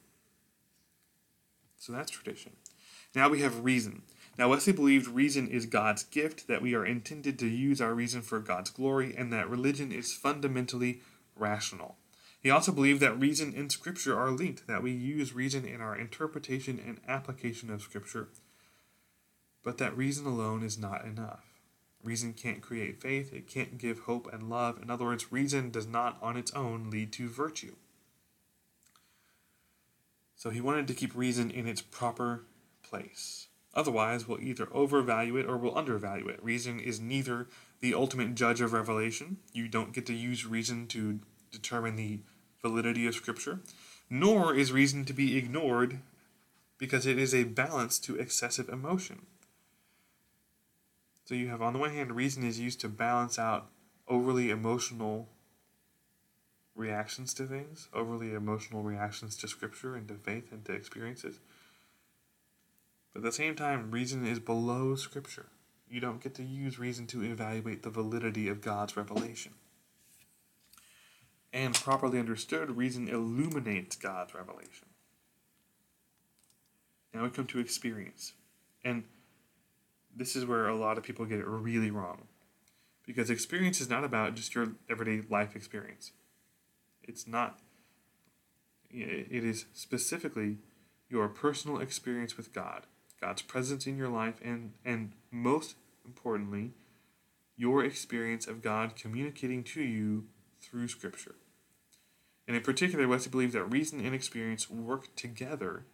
[1.79, 2.53] So that's tradition.
[3.15, 4.03] Now we have reason.
[4.37, 8.21] Now, Wesley believed reason is God's gift, that we are intended to use our reason
[8.21, 11.01] for God's glory, and that religion is fundamentally
[11.37, 11.97] rational.
[12.41, 15.97] He also believed that reason and Scripture are linked, that we use reason in our
[15.97, 18.29] interpretation and application of Scripture,
[19.63, 21.45] but that reason alone is not enough.
[22.03, 24.83] Reason can't create faith, it can't give hope and love.
[24.83, 27.77] In other words, reason does not on its own lead to virtue.
[30.37, 32.45] So he wanted to keep reason in its proper
[32.83, 33.47] place.
[33.75, 36.43] Otherwise, we'll either overvalue it or we'll undervalue it.
[36.43, 37.49] Reason is neither
[37.81, 39.39] the ultimate judge of revelation.
[39.53, 41.19] You don't get to use reason to
[41.51, 42.21] determine the
[42.63, 43.61] validity of Scripture,
[44.09, 45.99] nor is reason to be ignored
[46.79, 49.27] because it is a balance to excessive emotion.
[51.25, 53.67] So you have, on the one hand, reason is used to balance out
[54.07, 55.29] overly emotional
[56.75, 61.39] reactions to things, overly emotional reactions to Scripture and to faith and to experiences.
[63.15, 65.47] But at the same time, reason is below Scripture.
[65.89, 69.53] You don't get to use reason to evaluate the validity of God's revelation.
[71.53, 74.89] And properly understood, reason illuminates God's revelation.
[77.15, 78.33] Now we come to experience.
[78.85, 79.05] And
[80.15, 82.23] this is where a lot of people get it really wrong.
[83.07, 86.11] Because experience is not about just your everyday life experience.
[87.05, 87.61] It's not,
[88.91, 90.59] it is specifically
[91.09, 92.87] your personal experience with God,
[93.25, 96.73] God's presence in your life, and, and most importantly,
[97.57, 100.25] your experience of God communicating to you
[100.61, 101.37] through Scripture.
[102.47, 105.87] And in particular, Wesley believes that reason and experience work together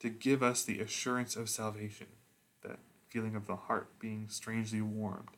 [0.00, 2.08] to give us the assurance of salvation,
[2.64, 5.36] that feeling of the heart being strangely warmed.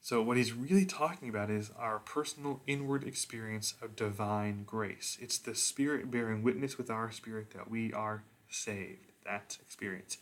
[0.00, 5.18] So, what he's really talking about is our personal inward experience of divine grace.
[5.20, 9.12] It's the Spirit bearing witness with our spirit that we are saved.
[9.24, 10.18] That experience.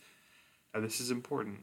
[0.73, 1.61] Now, this is important.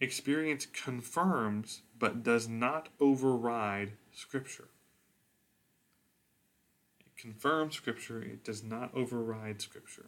[0.00, 4.68] Experience confirms but does not override Scripture.
[7.00, 10.06] It confirms Scripture, it does not override Scripture.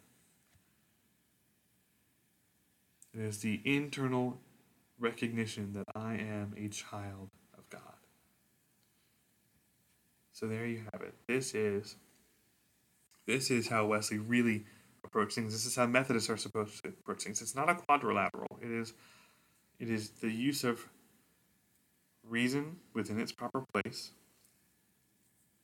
[3.13, 4.39] It is the internal
[4.97, 7.81] recognition that I am a child of God.
[10.31, 11.13] So there you have it.
[11.27, 11.97] This is
[13.27, 14.65] this is how Wesley really
[15.11, 15.51] approached things.
[15.51, 17.41] This is how Methodists are supposed to approach things.
[17.41, 18.59] It's not a quadrilateral.
[18.61, 18.93] It is
[19.79, 20.87] it is the use of
[22.23, 24.11] reason within its proper place,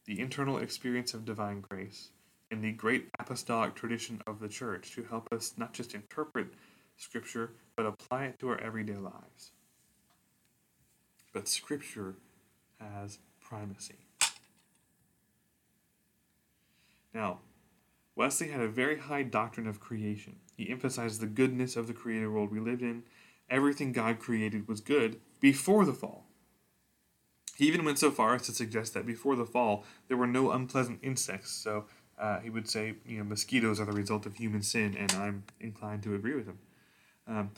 [0.05, 2.09] the internal experience of divine grace,
[2.51, 6.47] and the great apostolic tradition of the church to help us not just interpret
[6.97, 9.51] Scripture, but apply it to our everyday lives.
[11.31, 12.15] But Scripture
[12.79, 13.95] has primacy.
[17.13, 17.39] Now,
[18.17, 20.37] Wesley had a very high doctrine of creation.
[20.57, 23.03] He emphasized the goodness of the created world we lived in.
[23.47, 26.25] Everything God created was good before the fall.
[27.55, 30.51] He even went so far as to suggest that before the fall, there were no
[30.51, 31.51] unpleasant insects.
[31.51, 31.85] So
[32.17, 35.43] uh, he would say, you know, mosquitoes are the result of human sin, and I'm
[35.59, 36.57] inclined to agree with him.
[37.27, 37.51] Um,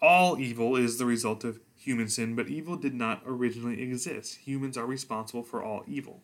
[0.00, 4.36] all evil is the result of human sin, but evil did not originally exist.
[4.46, 6.22] Humans are responsible for all evil.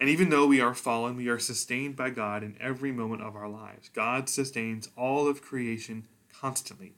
[0.00, 3.36] And even though we are fallen, we are sustained by God in every moment of
[3.36, 3.90] our lives.
[3.90, 6.94] God sustains all of creation constantly.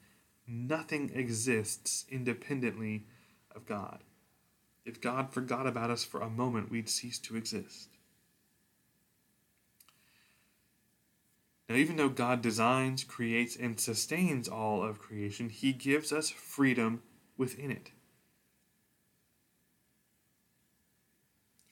[0.46, 3.04] Nothing exists independently
[3.54, 4.04] of God.
[4.84, 7.88] If God forgot about us for a moment, we'd cease to exist.
[11.68, 17.02] Now, even though God designs, creates, and sustains all of creation, He gives us freedom
[17.36, 17.92] within it.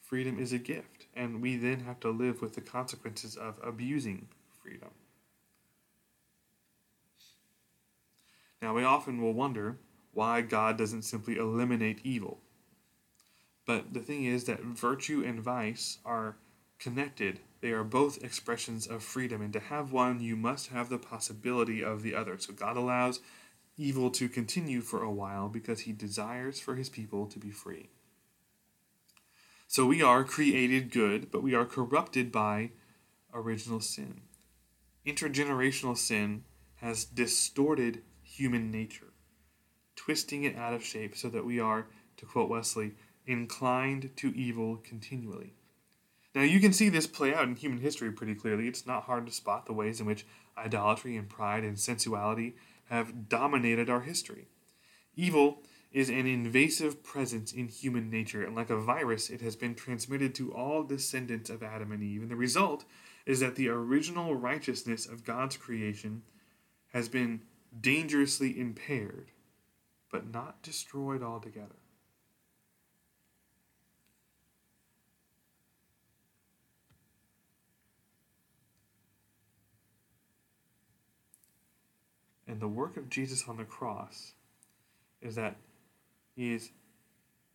[0.00, 4.28] Freedom is a gift, and we then have to live with the consequences of abusing
[4.62, 4.90] freedom.
[8.62, 9.78] Now, we often will wonder
[10.12, 12.38] why God doesn't simply eliminate evil.
[13.66, 16.36] But the thing is that virtue and vice are
[16.78, 20.98] connected they are both expressions of freedom, and to have one, you must have the
[20.98, 22.38] possibility of the other.
[22.38, 23.20] So God allows
[23.76, 27.90] evil to continue for a while because he desires for his people to be free.
[29.70, 32.72] So we are created good, but we are corrupted by
[33.32, 34.22] original sin.
[35.06, 36.42] Intergenerational sin
[36.80, 39.12] has distorted human nature,
[39.94, 42.94] twisting it out of shape so that we are, to quote Wesley,
[43.26, 45.54] inclined to evil continually.
[46.34, 48.66] Now, you can see this play out in human history pretty clearly.
[48.66, 50.26] It's not hard to spot the ways in which
[50.58, 52.56] idolatry and pride and sensuality
[52.86, 54.48] have dominated our history.
[55.14, 55.62] Evil
[55.92, 60.34] is an invasive presence in human nature, and like a virus, it has been transmitted
[60.36, 62.22] to all descendants of Adam and Eve.
[62.22, 62.84] And the result
[63.26, 66.22] is that the original righteousness of God's creation
[66.92, 67.40] has been
[67.80, 69.32] dangerously impaired,
[70.10, 71.76] but not destroyed altogether.
[82.46, 84.32] And the work of Jesus on the cross
[85.22, 85.56] is that
[86.36, 86.70] is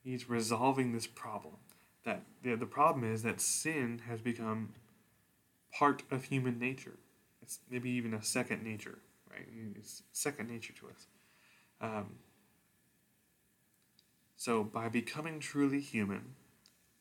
[0.04, 1.56] he's resolving this problem.
[2.04, 4.74] That the, the problem is that sin has become
[5.72, 6.98] part of human nature.
[7.42, 9.00] it's maybe even a second nature,
[9.30, 9.48] right?
[9.76, 11.08] It's second nature to us.
[11.82, 12.16] Um,
[14.38, 16.36] so, by becoming truly human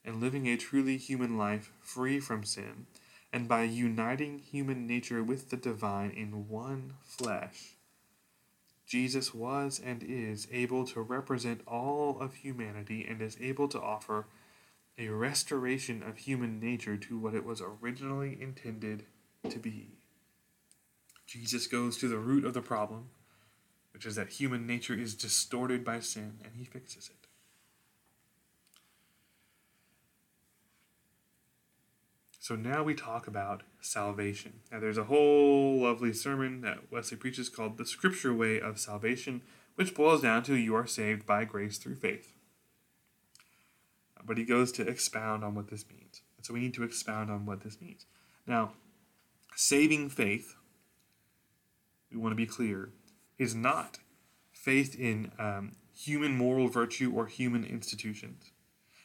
[0.05, 2.87] and living a truly human life free from sin,
[3.33, 7.77] and by uniting human nature with the divine in one flesh,
[8.87, 14.27] Jesus was and is able to represent all of humanity and is able to offer
[14.99, 19.05] a restoration of human nature to what it was originally intended
[19.49, 19.89] to be.
[21.27, 23.09] Jesus goes to the root of the problem,
[23.93, 27.24] which is that human nature is distorted by sin, and he fixes it.
[32.45, 34.61] So now we talk about salvation.
[34.71, 39.41] Now, there's a whole lovely sermon that Wesley preaches called The Scripture Way of Salvation,
[39.77, 42.35] which boils down to you are saved by grace through faith.
[44.23, 46.21] But he goes to expound on what this means.
[46.43, 48.05] So we need to expound on what this means.
[48.47, 48.73] Now,
[49.57, 50.55] saving faith,
[52.13, 52.91] we want to be clear,
[53.39, 54.01] is not
[54.53, 58.51] faith in um, human moral virtue or human institutions.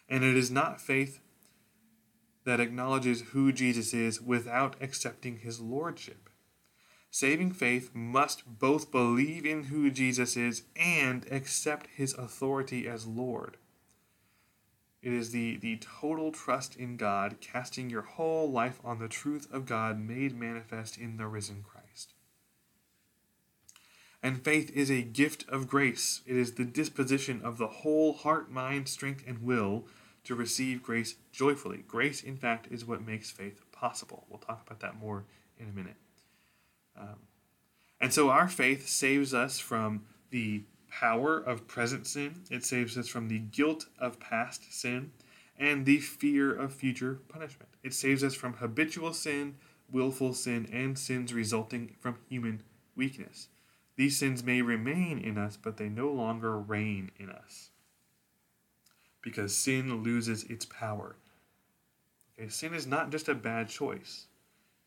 [0.09, 1.21] And it is not faith
[2.49, 6.31] that acknowledges who Jesus is without accepting his lordship.
[7.11, 13.57] Saving faith must both believe in who Jesus is and accept his authority as Lord.
[15.03, 19.47] It is the, the total trust in God, casting your whole life on the truth
[19.53, 22.15] of God made manifest in the risen Christ.
[24.23, 26.21] And faith is a gift of grace.
[26.25, 29.85] It is the disposition of the whole heart, mind, strength, and will
[30.29, 31.83] to receive grace joyfully.
[31.87, 34.27] Grace, in fact, is what makes faith possible.
[34.29, 35.25] We'll talk about that more
[35.57, 35.95] in a minute.
[36.95, 37.15] Um,
[37.99, 43.07] and so our faith saves us from the power of present sin, it saves us
[43.07, 45.13] from the guilt of past sin,
[45.57, 47.71] and the fear of future punishment.
[47.81, 49.55] It saves us from habitual sin,
[49.91, 52.61] willful sin, and sins resulting from human
[52.95, 53.47] weakness.
[53.95, 57.71] These sins may remain in us, but they no longer reign in us
[59.21, 61.15] because sin loses its power.
[62.39, 64.27] Okay, sin is not just a bad choice.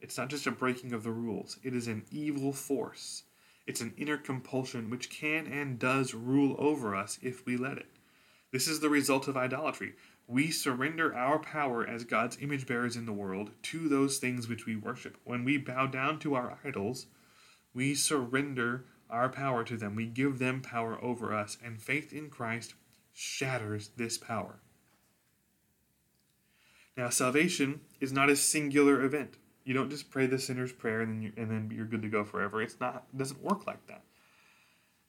[0.00, 1.58] It's not just a breaking of the rules.
[1.62, 3.24] It is an evil force.
[3.66, 7.86] It's an inner compulsion which can and does rule over us if we let it.
[8.50, 9.94] This is the result of idolatry.
[10.26, 14.66] We surrender our power as God's image bearers in the world to those things which
[14.66, 15.16] we worship.
[15.24, 17.06] When we bow down to our idols,
[17.74, 19.94] we surrender our power to them.
[19.94, 22.74] We give them power over us, and faith in Christ
[23.12, 24.60] shatters this power.
[26.96, 29.36] Now, salvation is not a singular event.
[29.64, 32.08] You don't just pray the sinner's prayer and then, you, and then you're good to
[32.08, 32.60] go forever.
[32.60, 33.06] It's not.
[33.12, 34.02] It doesn't work like that.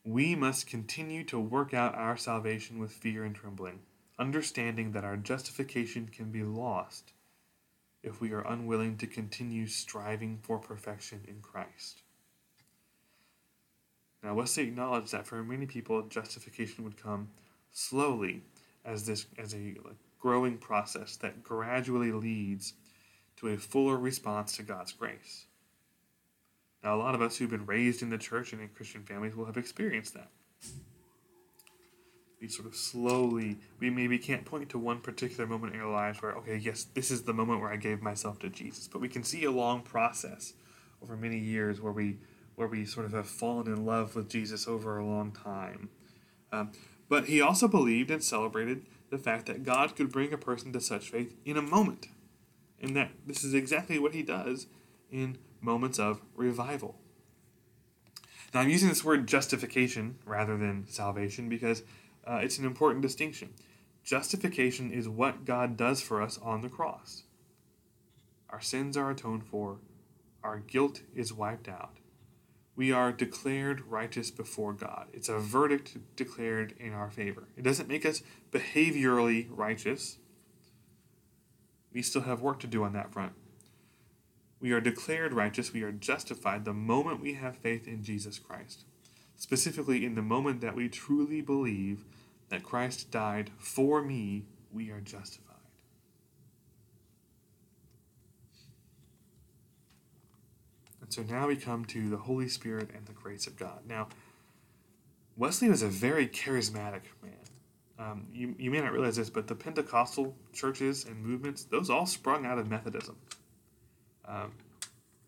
[0.06, 3.80] We must continue to work out our salvation with fear and trembling,
[4.20, 7.14] understanding that our justification can be lost
[8.04, 12.02] if we are unwilling to continue striving for perfection in Christ.
[14.22, 17.30] Now, Wesley acknowledged that for many people, justification would come
[17.74, 18.42] slowly
[18.86, 19.76] as this as a
[20.20, 22.74] growing process that gradually leads
[23.36, 25.48] to a fuller response to God's grace.
[26.84, 29.36] Now, a lot of us who've been raised in the church and in Christian families
[29.36, 30.30] will have experienced that.
[32.40, 36.22] We sort of slowly, we maybe can't point to one particular moment in our lives
[36.22, 38.90] where, okay, yes, this is the moment where I gave myself to Jesus.
[38.90, 40.54] But we can see a long process
[41.02, 42.18] over many years where we,
[42.56, 45.90] where we sort of have fallen in love with Jesus over a long time.
[46.52, 46.74] Um,
[47.10, 50.82] but he also believed and celebrated the fact that God could bring a person to
[50.82, 52.08] such faith in a moment.
[52.82, 54.68] And that this is exactly what he does
[55.12, 56.96] in moments of revival.
[58.54, 61.84] Now, I'm using this word justification rather than salvation because
[62.26, 63.54] uh, it's an important distinction.
[64.04, 67.24] Justification is what God does for us on the cross.
[68.50, 69.78] Our sins are atoned for,
[70.44, 71.98] our guilt is wiped out,
[72.76, 75.08] we are declared righteous before God.
[75.14, 77.48] It's a verdict declared in our favor.
[77.56, 80.18] It doesn't make us behaviorally righteous.
[81.92, 83.34] We still have work to do on that front.
[84.60, 88.86] We are declared righteous, we are justified the moment we have faith in Jesus Christ.
[89.36, 92.06] Specifically, in the moment that we truly believe
[92.50, 95.43] that Christ died for me, we are justified.
[101.14, 103.82] So now we come to the Holy Spirit and the grace of God.
[103.88, 104.08] Now,
[105.38, 107.34] Wesley was a very charismatic man.
[108.00, 112.08] Um, you, you may not realize this, but the Pentecostal churches and movements, those all
[112.08, 113.16] sprung out of Methodism.
[114.28, 114.54] Um,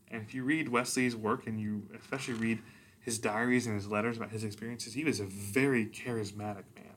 [0.10, 2.60] and if you read Wesley's work and you especially read
[3.00, 6.96] his diaries and his letters about his experiences, he was a very charismatic man,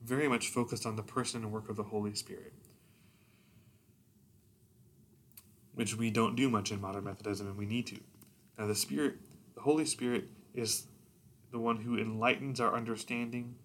[0.00, 2.52] very much focused on the person and work of the Holy Spirit,
[5.74, 7.98] which we don't do much in modern Methodism, and we need to.
[8.58, 9.16] Now, the Spirit,
[9.54, 10.86] the Holy Spirit, is
[11.50, 13.56] the one who enlightens our understanding,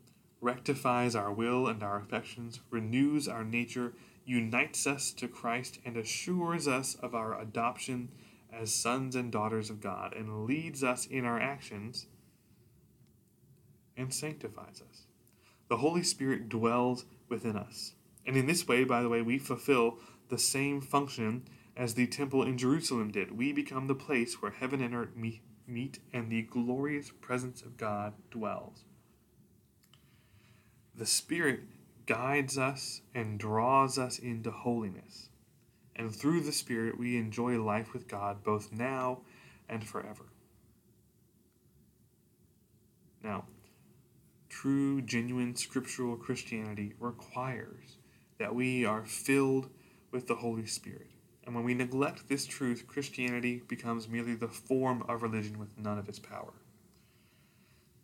[0.41, 3.93] rectifies our will and our affections, renews our nature,
[4.25, 8.09] unites us to Christ, and assures us of our adoption
[8.51, 12.07] as sons and daughters of God, and leads us in our actions
[13.95, 15.03] and sanctifies us.
[15.69, 17.93] The Holy Spirit dwells within us.
[18.25, 19.97] And in this way, by the way, we fulfill
[20.29, 21.43] the same function
[21.77, 23.37] as the temple in Jerusalem did.
[23.37, 28.13] We become the place where heaven and earth meet and the glorious presence of God
[28.31, 28.83] dwells.
[30.95, 31.61] The Spirit
[32.07, 35.29] guides us and draws us into holiness.
[35.95, 39.19] And through the Spirit, we enjoy life with God both now
[39.69, 40.25] and forever.
[43.23, 43.45] Now,
[44.49, 47.97] true, genuine scriptural Christianity requires
[48.39, 49.69] that we are filled
[50.11, 51.11] with the Holy Spirit.
[51.47, 55.97] And when we neglect this truth, Christianity becomes merely the form of religion with none
[55.97, 56.51] of its power.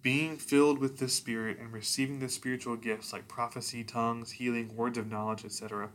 [0.02, 4.98] Being filled with the Spirit and receiving the spiritual gifts like prophecy, tongues, healing, words
[4.98, 5.90] of knowledge, etc.,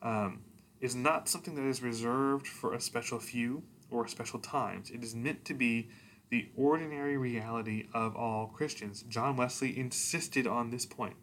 [0.00, 0.40] um,
[0.80, 4.90] is not something that is reserved for a special few or special times.
[4.90, 5.90] It is meant to be
[6.30, 9.02] the ordinary reality of all Christians.
[9.02, 11.16] John Wesley insisted on this point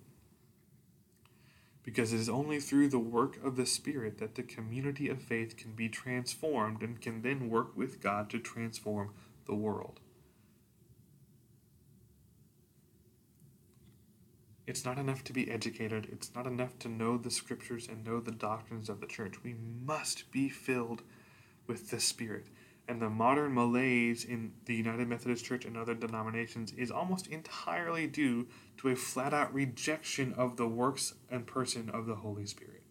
[1.86, 5.56] because it is only through the work of the Spirit that the community of faith
[5.56, 9.12] can be transformed and can then work with God to transform
[9.46, 10.00] the world.
[14.66, 16.10] It's not enough to be educated.
[16.12, 19.44] It's not enough to know the scriptures and know the doctrines of the church.
[19.44, 19.54] We
[19.86, 21.04] must be filled
[21.68, 22.48] with the Spirit
[22.88, 28.08] and the modern malaise in the United Methodist Church and other denominations is almost entirely
[28.08, 32.84] due to a flat out rejection of the works and person of the Holy Spirit.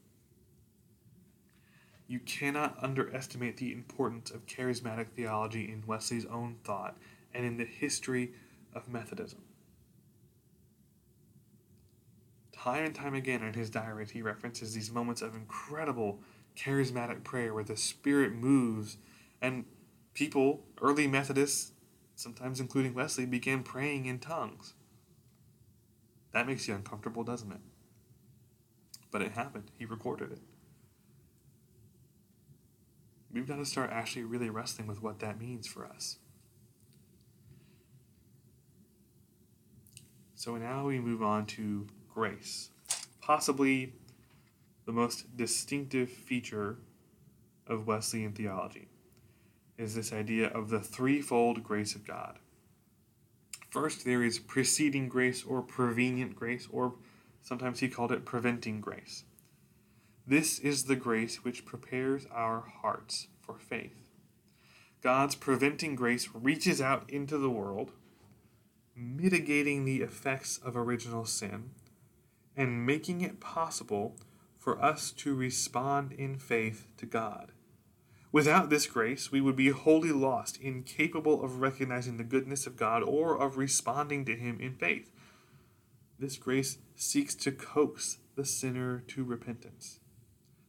[2.07, 6.99] You cannot underestimate the importance of charismatic theology in Wesley's own thought
[7.33, 8.33] and in the history
[8.75, 9.41] of Methodism.
[12.53, 16.21] Time and time again in his diaries, he references these moments of incredible
[16.57, 18.97] charismatic prayer where the Spirit moves
[19.41, 19.65] and
[20.15, 21.73] people, early Methodists,
[22.15, 24.75] sometimes including Wesley, began praying in tongues.
[26.33, 27.61] That makes you uncomfortable, doesn't it?
[29.11, 29.71] But it happened.
[29.79, 30.41] He recorded it.
[33.33, 36.19] We've got to start actually really wrestling with what that means for us.
[40.37, 42.71] So now we move on to grace,
[43.21, 43.95] possibly
[44.85, 46.79] the most distinctive feature
[47.67, 48.89] of Wesleyan theology
[49.77, 52.39] is this idea of the threefold grace of God.
[53.71, 56.95] First, there is preceding grace or prevenient grace, or
[57.43, 59.25] sometimes he called it preventing grace.
[60.27, 64.11] This is the grace which prepares our hearts for faith.
[65.03, 67.91] God's preventing grace reaches out into the world,
[68.97, 71.71] mitigating the effects of original sin,
[72.57, 74.17] and making it possible
[74.57, 77.53] for us to respond in faith to God.
[78.35, 83.05] Without this grace, we would be wholly lost, incapable of recognizing the goodness of God
[83.05, 85.13] or of responding to Him in faith.
[86.19, 90.01] This grace seeks to coax the sinner to repentance.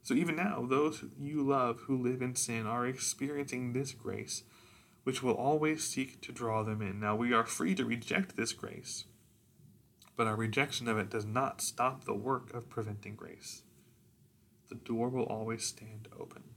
[0.03, 4.43] So even now, those you love who live in sin are experiencing this grace,
[5.03, 6.99] which will always seek to draw them in.
[6.99, 9.05] Now, we are free to reject this grace,
[10.16, 13.63] but our rejection of it does not stop the work of preventing grace.
[14.70, 16.55] The door will always stand open.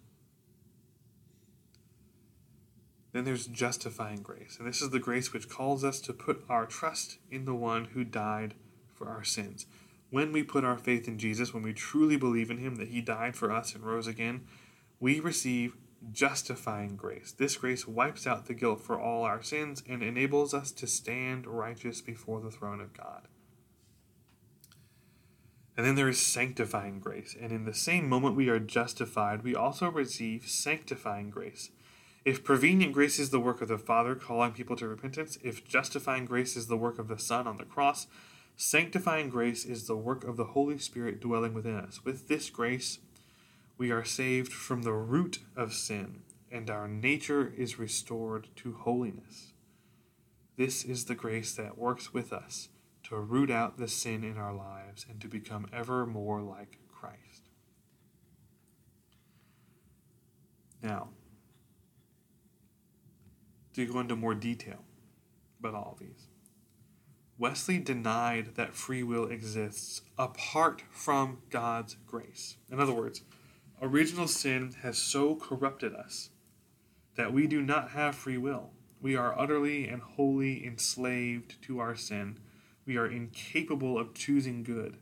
[3.12, 4.56] Then there's justifying grace.
[4.58, 7.86] And this is the grace which calls us to put our trust in the one
[7.86, 8.54] who died
[8.94, 9.66] for our sins.
[10.10, 13.00] When we put our faith in Jesus, when we truly believe in him that he
[13.00, 14.42] died for us and rose again,
[15.00, 15.74] we receive
[16.12, 17.32] justifying grace.
[17.32, 21.46] This grace wipes out the guilt for all our sins and enables us to stand
[21.46, 23.28] righteous before the throne of God.
[25.76, 27.36] And then there is sanctifying grace.
[27.40, 31.70] And in the same moment we are justified, we also receive sanctifying grace.
[32.28, 36.26] If prevenient grace is the work of the Father calling people to repentance, if justifying
[36.26, 38.06] grace is the work of the Son on the cross,
[38.54, 42.04] sanctifying grace is the work of the Holy Spirit dwelling within us.
[42.04, 42.98] With this grace,
[43.78, 46.20] we are saved from the root of sin,
[46.52, 49.54] and our nature is restored to holiness.
[50.58, 52.68] This is the grace that works with us
[53.04, 57.48] to root out the sin in our lives and to become ever more like Christ.
[60.82, 61.08] Now,
[63.86, 64.84] to go into more detail
[65.60, 66.26] about all of these.
[67.38, 72.56] Wesley denied that free will exists apart from God's grace.
[72.70, 73.22] In other words,
[73.80, 76.30] original sin has so corrupted us
[77.16, 78.70] that we do not have free will.
[79.00, 82.40] We are utterly and wholly enslaved to our sin.
[82.84, 84.96] We are incapable of choosing good.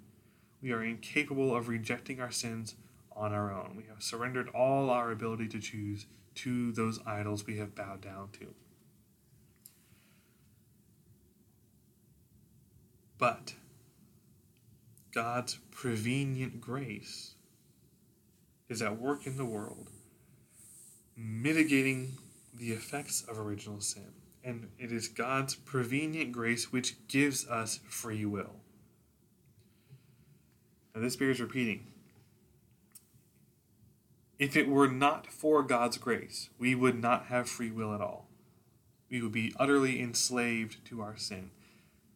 [0.61, 2.75] We are incapable of rejecting our sins
[3.13, 3.75] on our own.
[3.77, 6.05] We have surrendered all our ability to choose
[6.37, 8.55] to those idols we have bowed down to.
[13.19, 13.55] But
[15.15, 17.35] God's prevenient grace
[18.69, 19.91] is at work in the world,
[21.17, 22.19] mitigating
[22.55, 24.13] the effects of original sin.
[24.45, 28.57] And it is God's prevenient grace which gives us free will.
[30.95, 31.87] Now, this bears repeating.
[34.39, 38.29] If it were not for God's grace, we would not have free will at all.
[39.11, 41.51] We would be utterly enslaved to our sin.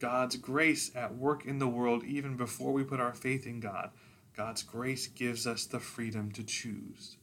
[0.01, 3.91] God's grace at work in the world even before we put our faith in God.
[4.35, 7.17] God's grace gives us the freedom to choose.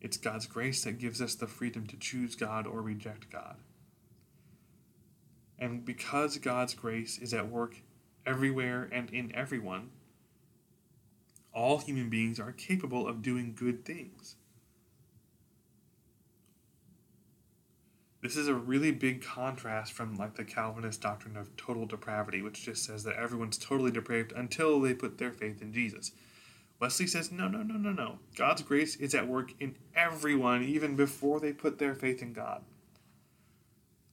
[0.00, 3.56] It's God's grace that gives us the freedom to choose God or reject God.
[5.58, 7.76] And because God's grace is at work
[8.24, 9.90] everywhere and in everyone,
[11.52, 14.36] all human beings are capable of doing good things.
[18.24, 22.64] This is a really big contrast from like the Calvinist doctrine of total depravity, which
[22.64, 26.10] just says that everyone's totally depraved until they put their faith in Jesus.
[26.80, 28.20] Wesley says, no, no, no, no, no.
[28.34, 32.62] God's grace is at work in everyone, even before they put their faith in God.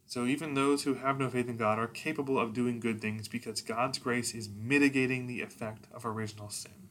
[0.06, 3.30] So even those who have no faith in God are capable of doing good things
[3.30, 6.90] because God's grace is mitigating the effect of original sin.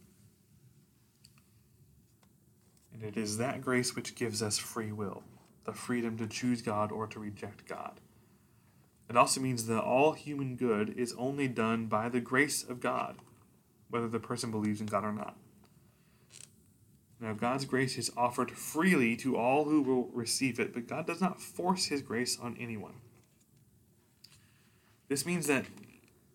[2.94, 5.22] And it is that grace which gives us free will
[5.64, 8.00] the freedom to choose God or to reject God.
[9.08, 13.16] It also means that all human good is only done by the grace of God,
[13.88, 15.36] whether the person believes in God or not.
[17.20, 21.20] Now, God's grace is offered freely to all who will receive it, but God does
[21.20, 22.94] not force his grace on anyone.
[25.08, 25.66] This means that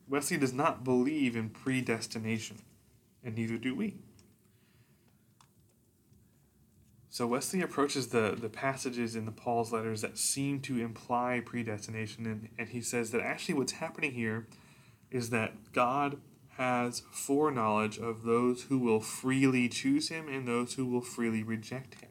[0.07, 2.57] Wesley does not believe in predestination,
[3.23, 3.95] and neither do we.
[7.15, 12.25] So Wesley approaches the, the passages in the Paul's letters that seem to imply predestination,
[12.25, 14.47] and, and he says that actually what's happening here
[15.09, 16.17] is that God
[16.57, 22.01] has foreknowledge of those who will freely choose him and those who will freely reject
[22.01, 22.09] him.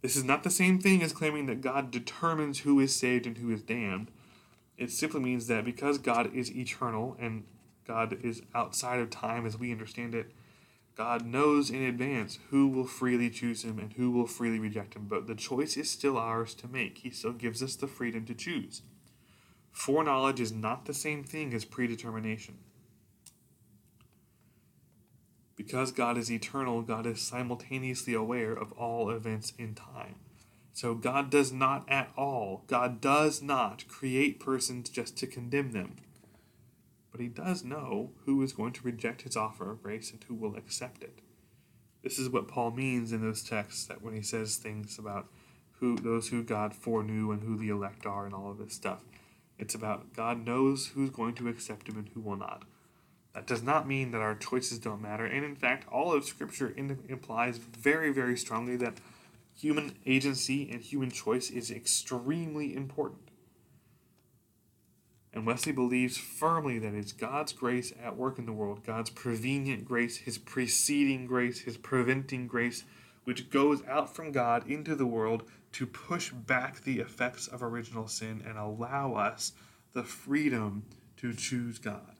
[0.00, 3.38] This is not the same thing as claiming that God determines who is saved and
[3.38, 4.10] who is damned.
[4.76, 7.44] It simply means that because God is eternal and
[7.86, 10.32] God is outside of time as we understand it,
[10.94, 15.06] God knows in advance who will freely choose him and who will freely reject him,
[15.08, 16.98] but the choice is still ours to make.
[16.98, 18.82] He still gives us the freedom to choose.
[19.72, 22.58] Foreknowledge is not the same thing as predetermination.
[25.56, 30.16] Because God is eternal, God is simultaneously aware of all events in time.
[30.74, 35.96] So God does not at all, God does not create persons just to condemn them
[37.12, 40.34] but he does know who is going to reject his offer of grace and who
[40.34, 41.20] will accept it.
[42.02, 45.28] This is what Paul means in those texts that when he says things about
[45.78, 49.04] who those who God foreknew and who the elect are and all of this stuff.
[49.58, 52.64] It's about God knows who's going to accept him and who will not.
[53.34, 56.68] That does not mean that our choices don't matter, and in fact, all of Scripture
[56.68, 58.98] in, implies very, very strongly that
[59.56, 63.31] human agency and human choice is extremely important.
[65.34, 69.84] And Wesley believes firmly that it's God's grace at work in the world, God's prevenient
[69.84, 72.84] grace, His preceding grace, His preventing grace,
[73.24, 78.08] which goes out from God into the world to push back the effects of original
[78.08, 79.52] sin and allow us
[79.94, 80.84] the freedom
[81.16, 82.14] to choose God.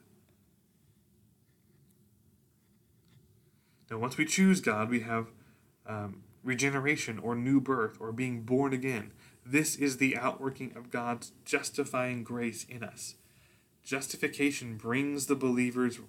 [3.91, 5.27] Now, once we choose God, we have
[5.85, 9.11] um, regeneration or new birth or being born again.
[9.45, 13.15] This is the outworking of God's justifying grace in us.
[13.83, 15.99] Justification brings the believer's,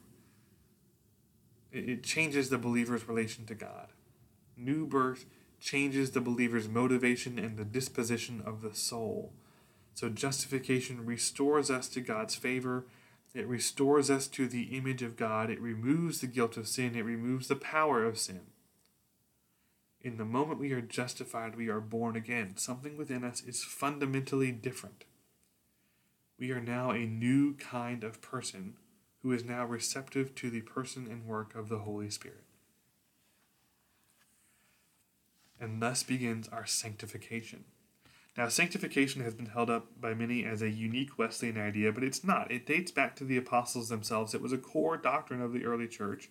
[1.73, 3.89] it changes the believer's relation to God.
[4.57, 5.27] New birth
[5.61, 9.33] changes the believer's motivation and the disposition of the soul.
[9.95, 12.85] So, justification restores us to God's favor.
[13.35, 15.51] It restores us to the image of God.
[15.51, 16.95] It removes the guilt of sin.
[16.95, 18.43] It removes the power of sin.
[20.05, 22.59] In the moment we are justified, we are born again.
[22.59, 25.05] Something within us is fundamentally different.
[26.39, 28.75] We are now a new kind of person
[29.23, 32.45] who is now receptive to the person and work of the Holy Spirit.
[35.59, 37.65] And thus begins our sanctification.
[38.37, 42.23] Now, sanctification has been held up by many as a unique Wesleyan idea, but it's
[42.23, 42.51] not.
[42.51, 44.35] It dates back to the apostles themselves.
[44.35, 46.29] It was a core doctrine of the early church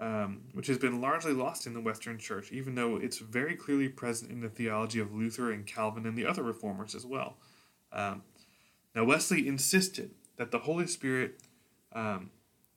[0.00, 3.88] um, which has been largely lost in the Western Church, even though it's very clearly
[3.88, 7.36] present in the theology of Luther and Calvin and the other reformers as well.
[7.92, 8.22] Um,
[8.94, 11.42] now, Wesley insisted that the Holy Spirit
[11.92, 12.30] um,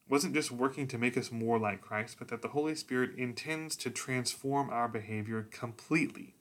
[0.09, 3.77] wasn't just working to make us more like Christ, but that the Holy Spirit intends
[3.77, 6.35] to transform our behavior completely,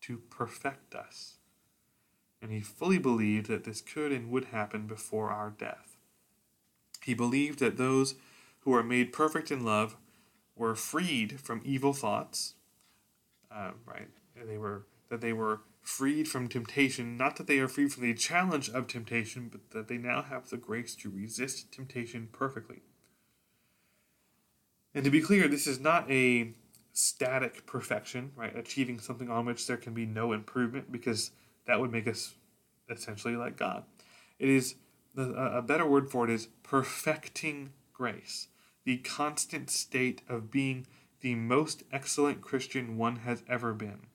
[0.00, 1.34] to perfect us.
[2.40, 5.96] And he fully believed that this could and would happen before our death.
[7.04, 8.14] He believed that those
[8.62, 9.96] who are made perfect in love
[10.56, 12.54] were freed from evil thoughts,
[13.50, 14.08] uh, right?
[14.36, 17.16] They were that they were freed from temptation.
[17.16, 20.48] Not that they are free from the challenge of temptation, but that they now have
[20.48, 22.82] the grace to resist temptation perfectly.
[24.94, 26.52] And to be clear, this is not a
[26.92, 28.56] static perfection, right?
[28.56, 31.30] Achieving something on which there can be no improvement, because
[31.66, 32.34] that would make us
[32.88, 33.84] essentially like God.
[34.38, 34.74] It is
[35.16, 38.48] a better word for it is perfecting grace,
[38.84, 40.86] the constant state of being
[41.20, 44.06] the most excellent Christian one has ever been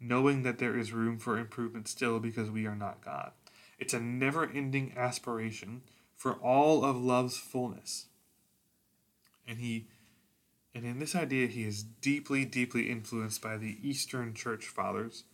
[0.00, 3.32] knowing that there is room for improvement still because we are not God.
[3.78, 5.82] It's a never ending aspiration
[6.16, 8.06] for all of love's fullness.
[9.46, 9.86] And he
[10.74, 15.24] and in this idea he is deeply, deeply influenced by the Eastern Church Fathers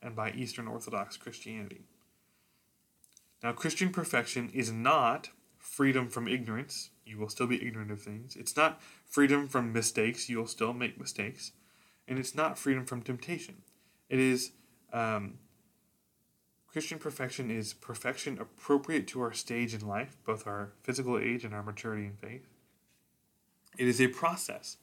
[0.00, 1.82] and by Eastern Orthodox Christianity.
[3.42, 6.90] Now, Christian perfection is not freedom from ignorance.
[7.04, 8.36] You will still be ignorant of things.
[8.36, 10.28] It's not freedom from mistakes.
[10.28, 11.52] You will still make mistakes.
[12.08, 13.62] And it's not freedom from temptation.
[14.08, 14.52] It is
[14.92, 15.38] um,
[16.72, 21.54] Christian perfection is perfection appropriate to our stage in life, both our physical age and
[21.54, 22.48] our maturity in faith.
[23.76, 24.78] It is a process.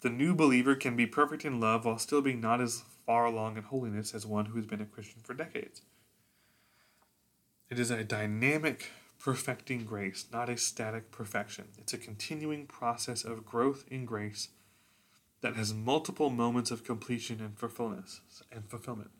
[0.00, 3.58] The new believer can be perfect in love while still being not as far along
[3.58, 5.82] in holiness as one who has been a Christian for decades.
[7.70, 11.66] It is a dynamic perfecting grace, not a static perfection.
[11.78, 14.48] It's a continuing process of growth in grace
[15.40, 18.20] that has multiple moments of completion and fulfillment.
[18.50, 19.10] And fulfillment.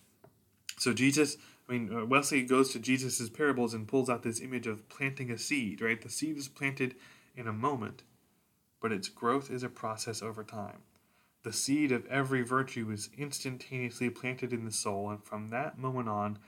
[0.78, 1.36] So Jesus,
[1.68, 5.30] I mean, uh, Wesley goes to Jesus' parables and pulls out this image of planting
[5.30, 5.80] a seed.
[5.80, 6.96] Right, the seed is planted
[7.36, 8.02] in a moment,
[8.80, 10.82] but its growth is a process over time.
[11.42, 16.08] The seed of every virtue is instantaneously planted in the soul, and from that moment
[16.08, 16.38] on,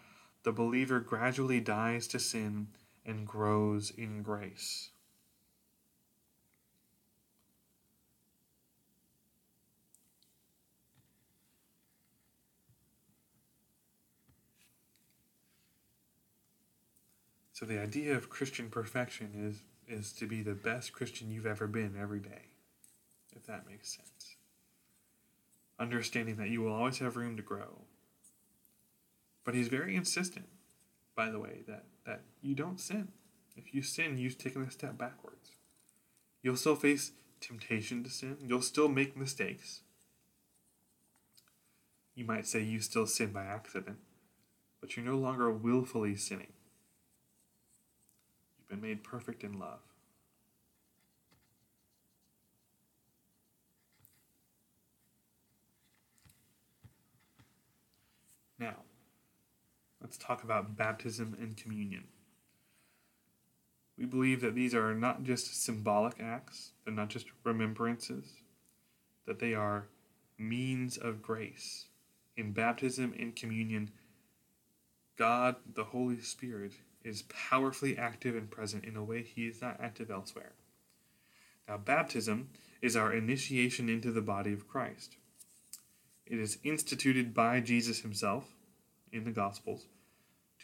[0.43, 2.69] the believer gradually dies to sin
[3.07, 4.91] and grows in grace.
[17.53, 21.67] So the idea of Christian perfection is is to be the best Christian you've ever
[21.67, 22.51] been every day,
[23.35, 24.37] if that makes sense.
[25.79, 27.83] Understanding that you will always have room to grow.
[29.45, 30.49] But he's very insistent,
[31.15, 33.09] by the way, that, that you don't sin.
[33.57, 35.51] If you sin, you've taken a step backwards.
[36.43, 38.37] You'll still face temptation to sin.
[38.41, 39.81] You'll still make mistakes.
[42.15, 43.99] You might say you still sin by accident,
[44.81, 46.53] but you're no longer willfully sinning
[48.69, 49.79] You've been made perfect in love.
[58.59, 58.77] Now,
[60.07, 62.05] let's talk about baptism and communion.
[63.99, 68.35] We believe that these are not just symbolic acts, they're not just remembrances,
[69.27, 69.89] that they are
[70.39, 71.87] means of grace.
[72.37, 73.91] In baptism and communion,
[75.19, 79.81] God, the Holy Spirit, is powerfully active and present in a way he is not
[79.81, 80.53] active elsewhere.
[81.67, 82.51] Now, baptism
[82.81, 85.17] is our initiation into the body of Christ.
[86.27, 88.45] It is instituted by Jesus himself
[89.11, 89.87] in the Gospels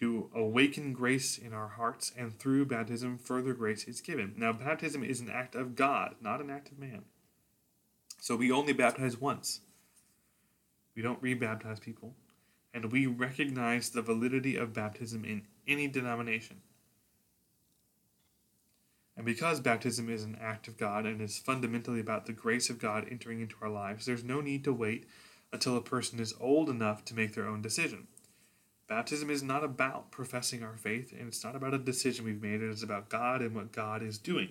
[0.03, 4.35] to awaken grace in our hearts, and through baptism, further grace is given.
[4.37, 7.05] Now, baptism is an act of God, not an act of man.
[8.21, 9.61] So we only baptize once.
[10.97, 12.17] We don't rebaptize people.
[12.75, 16.63] And we recognize the validity of baptism in any denomination.
[19.17, 22.81] And because baptism is an act of God and is fundamentally about the grace of
[22.81, 25.07] God entering into our lives, there's no need to wait
[25.53, 28.09] until a person is old enough to make their own decision.
[28.93, 32.61] Baptism is not about professing our faith, and it's not about a decision we've made.
[32.61, 34.51] It is about God and what God is doing.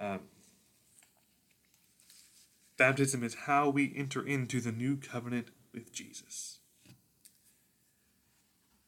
[0.00, 0.22] Um,
[2.76, 6.58] baptism is how we enter into the new covenant with Jesus.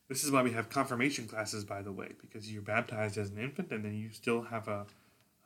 [0.08, 3.38] This is why we have confirmation classes, by the way, because you're baptized as an
[3.38, 4.86] infant and then you still have a,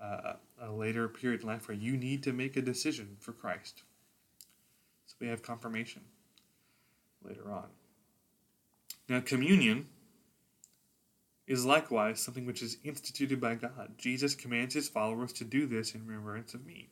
[0.01, 3.83] a, a later period in life where you need to make a decision for Christ.
[5.05, 6.01] So we have confirmation
[7.23, 7.67] later on.
[9.09, 9.89] Now, communion
[11.47, 13.95] is likewise something which is instituted by God.
[13.99, 16.89] Jesus commands his followers to do this in remembrance of me.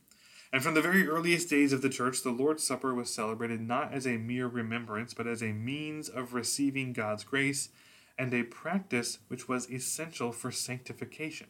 [0.53, 3.93] And from the very earliest days of the church, the Lord's Supper was celebrated not
[3.93, 7.71] as a mere remembrance, but as a means of receiving God's grace
[8.17, 11.49] and a practice which was essential for sanctification.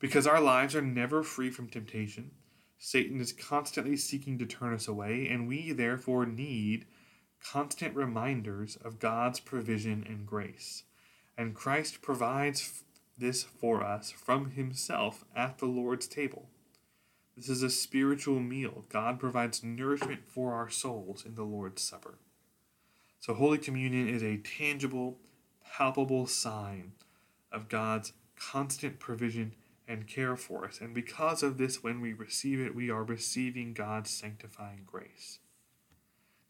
[0.00, 2.32] Because our lives are never free from temptation,
[2.76, 6.86] Satan is constantly seeking to turn us away, and we therefore need
[7.44, 10.84] constant reminders of God's provision and grace.
[11.36, 12.84] And Christ provides
[13.18, 16.48] this for us from himself at the Lord's table.
[17.36, 18.84] This is a spiritual meal.
[18.88, 22.18] God provides nourishment for our souls in the Lord's Supper.
[23.18, 25.18] So, Holy Communion is a tangible,
[25.76, 26.92] palpable sign
[27.50, 29.54] of God's constant provision
[29.88, 30.80] and care for us.
[30.80, 35.40] And because of this, when we receive it, we are receiving God's sanctifying grace.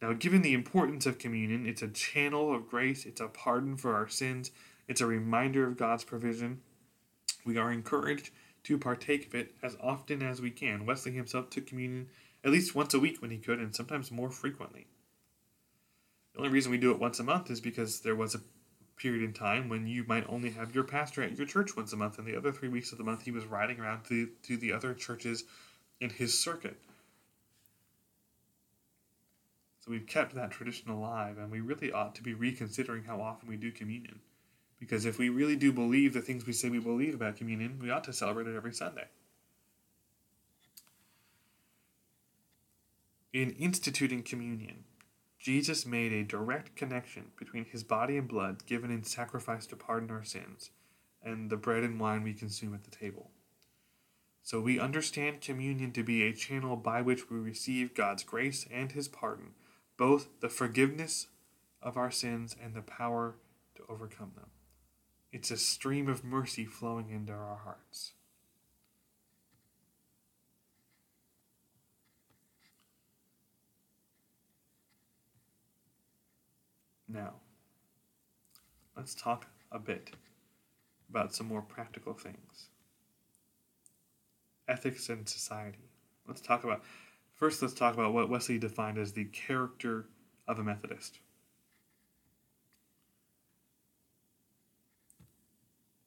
[0.05, 3.95] Now, given the importance of communion, it's a channel of grace, it's a pardon for
[3.95, 4.51] our sins,
[4.87, 6.61] it's a reminder of God's provision.
[7.47, 8.29] We are encouraged
[8.65, 10.85] to partake of it as often as we can.
[10.85, 12.11] Wesley himself took communion
[12.45, 14.89] at least once a week when he could, and sometimes more frequently.
[16.35, 18.43] The only reason we do it once a month is because there was a
[18.99, 21.97] period in time when you might only have your pastor at your church once a
[21.97, 24.59] month, and the other three weeks of the month he was riding around to, to
[24.59, 25.45] the other churches
[25.99, 26.77] in his circuit.
[29.85, 33.51] So we've kept that tradition alive, and we really ought to be reconsidering how often
[33.51, 34.21] we do communion.
[34.81, 37.91] Because if we really do believe the things we say we believe about communion, we
[37.91, 39.09] ought to celebrate it every Sunday.
[43.35, 44.85] In instituting communion,
[45.39, 50.11] Jesus made a direct connection between his body and blood given in sacrifice to pardon
[50.11, 50.71] our sins
[51.23, 53.33] and the bread and wine we consume at the table.
[54.43, 58.93] So we understand communion to be a channel by which we receive God's grace and
[58.93, 59.53] his pardon,
[59.97, 61.29] both the forgiveness
[61.83, 63.37] of our sins and the power
[63.77, 64.49] to overcome them.
[65.33, 68.13] It's a stream of mercy flowing into our hearts.
[77.09, 77.35] Now,
[78.97, 80.11] let's talk a bit
[81.09, 82.69] about some more practical things.
[84.67, 85.91] Ethics and society.
[86.27, 86.83] Let's talk about,
[87.35, 90.07] first, let's talk about what Wesley defined as the character
[90.47, 91.19] of a Methodist.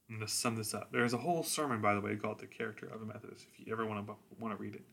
[0.09, 0.91] I'm going to sum this up.
[0.91, 3.73] There's a whole sermon, by the way, called "The Character of a Methodist." If you
[3.73, 4.83] ever want to want to read it,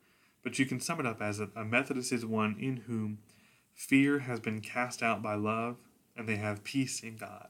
[0.42, 3.18] but you can sum it up as a, a Methodist is one in whom
[3.72, 5.76] fear has been cast out by love,
[6.16, 7.48] and they have peace in God.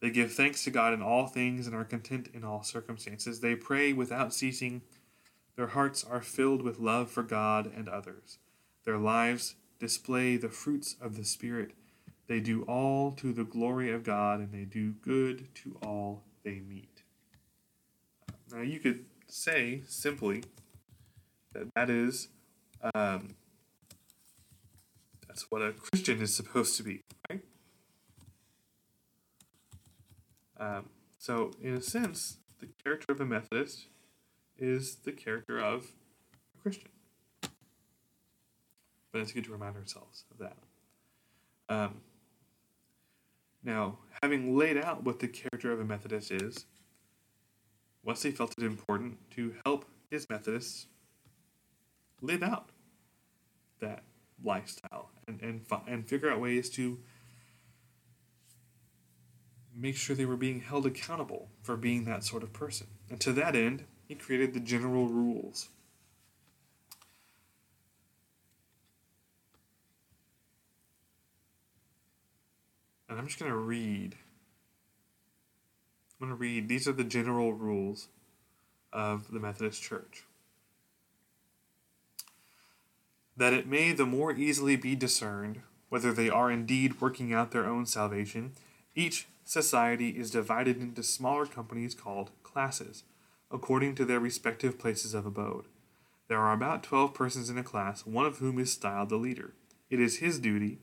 [0.00, 3.40] They give thanks to God in all things and are content in all circumstances.
[3.40, 4.82] They pray without ceasing.
[5.56, 8.38] Their hearts are filled with love for God and others.
[8.84, 11.72] Their lives display the fruits of the Spirit.
[12.26, 16.60] They do all to the glory of God, and they do good to all they
[16.60, 17.02] meet.
[18.52, 20.44] Now, you could say simply
[21.52, 22.28] that that is
[22.94, 23.34] um,
[25.32, 27.40] that's what a Christian is supposed to be, right?
[30.58, 33.86] Um, so, in a sense, the character of a Methodist
[34.62, 35.88] is the character of
[36.54, 36.90] a Christian.
[39.10, 40.56] But it's good to remind ourselves of that.
[41.68, 42.00] Um,
[43.64, 46.66] now, having laid out what the character of a Methodist is,
[48.04, 50.86] Wesley felt it important to help his Methodists
[52.20, 52.70] live out
[53.80, 54.04] that
[54.44, 56.98] lifestyle and and and figure out ways to
[59.74, 62.86] make sure they were being held accountable for being that sort of person.
[63.10, 65.70] And to that end, he created the general rules.
[73.08, 74.16] And I'm just going to read
[76.20, 78.08] I'm going to read these are the general rules
[78.92, 80.24] of the Methodist Church.
[83.34, 87.64] That it may the more easily be discerned whether they are indeed working out their
[87.64, 88.52] own salvation,
[88.94, 93.04] each society is divided into smaller companies called classes,
[93.52, 95.66] according to their respective places of abode.
[96.28, 99.52] There are about twelve persons in a class, one of whom is styled the leader.
[99.90, 100.78] It is his duty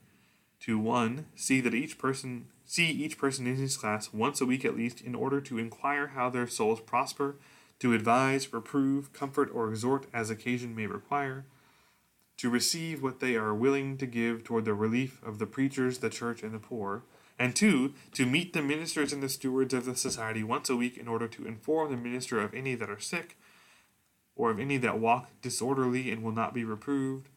[0.61, 4.63] to one see that each person see each person in his class once a week
[4.63, 7.35] at least in order to inquire how their souls prosper,
[7.79, 11.45] to advise, reprove, comfort, or exhort as occasion may require,
[12.37, 16.09] to receive what they are willing to give toward the relief of the preachers, the
[16.09, 17.01] church, and the poor,
[17.39, 20.97] and two, to meet the ministers and the stewards of the society once a week
[20.97, 23.37] in order to inform the minister of any that are sick,
[24.35, 27.29] or of any that walk disorderly and will not be reproved,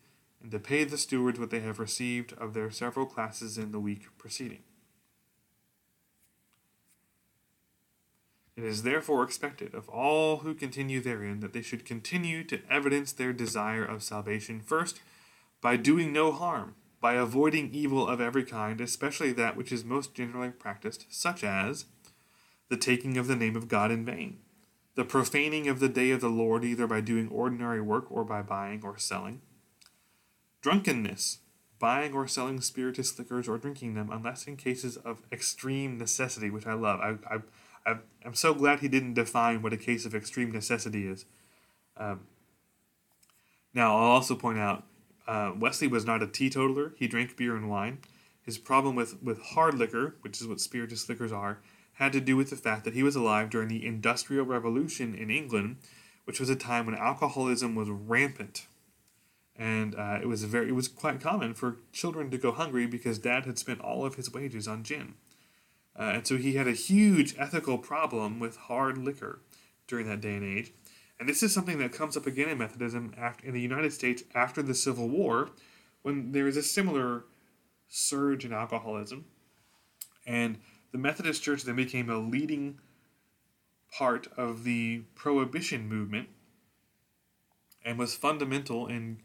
[0.43, 3.79] and to pay the stewards what they have received of their several classes in the
[3.79, 4.65] week preceding.
[8.57, 13.13] It is therefore expected of all who continue therein that they should continue to evidence
[13.13, 15.01] their desire of salvation first
[15.61, 20.15] by doing no harm, by avoiding evil of every kind, especially that which is most
[20.15, 21.85] generally practiced, such as
[22.69, 24.39] the taking of the name of God in vain,
[24.95, 28.41] the profaning of the day of the Lord either by doing ordinary work or by
[28.41, 29.43] buying or selling,
[30.61, 31.39] drunkenness,
[31.81, 36.69] buying or selling spirituous liquors or drinking them, unless in cases of extreme necessity, which
[36.69, 37.01] I love.
[37.01, 37.41] I, I
[37.85, 41.25] I, am so glad he didn't define what a case of extreme necessity is.
[41.97, 42.21] Um,
[43.75, 44.85] now, I'll also point out
[45.27, 46.95] uh, Wesley was not a teetotaler.
[46.97, 47.99] He drank beer and wine.
[48.43, 51.59] His problem with, with hard liquor, which is what spirituous liquors are,
[51.95, 55.31] had to do with the fact that he was alive during the Industrial Revolution in
[55.31, 55.77] England,
[56.25, 58.67] which was a time when alcoholism was rampant.
[59.55, 63.19] And uh, it was very it was quite common for children to go hungry because
[63.19, 65.15] dad had spent all of his wages on gin.
[65.97, 69.41] Uh, and so he had a huge ethical problem with hard liquor
[69.87, 70.73] during that day and age.
[71.23, 74.25] And this is something that comes up again in Methodism after, in the United States
[74.35, 75.51] after the Civil War,
[76.03, 77.27] when there is a similar
[77.89, 79.27] surge in alcoholism.
[80.27, 80.59] And
[80.91, 82.81] the Methodist Church then became a leading
[83.97, 86.29] part of the prohibition movement
[87.85, 89.19] and was fundamental in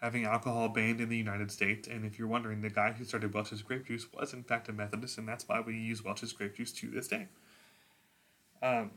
[0.00, 1.86] having alcohol banned in the United States.
[1.86, 4.72] And if you're wondering, the guy who started Welch's grape juice was in fact a
[4.72, 7.28] Methodist, and that's why we use Welch's grape juice to this day.
[8.60, 8.90] Um,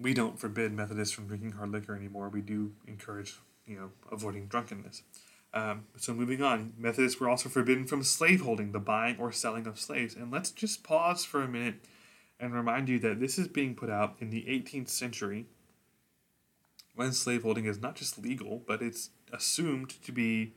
[0.00, 2.28] we don't forbid Methodists from drinking hard liquor anymore.
[2.28, 3.36] We do encourage,
[3.66, 5.02] you know, avoiding drunkenness.
[5.52, 9.78] Um, so moving on, Methodists were also forbidden from slaveholding, the buying or selling of
[9.78, 10.14] slaves.
[10.14, 11.76] And let's just pause for a minute
[12.40, 15.46] and remind you that this is being put out in the 18th century
[16.96, 20.54] when slaveholding is not just legal, but it's assumed to be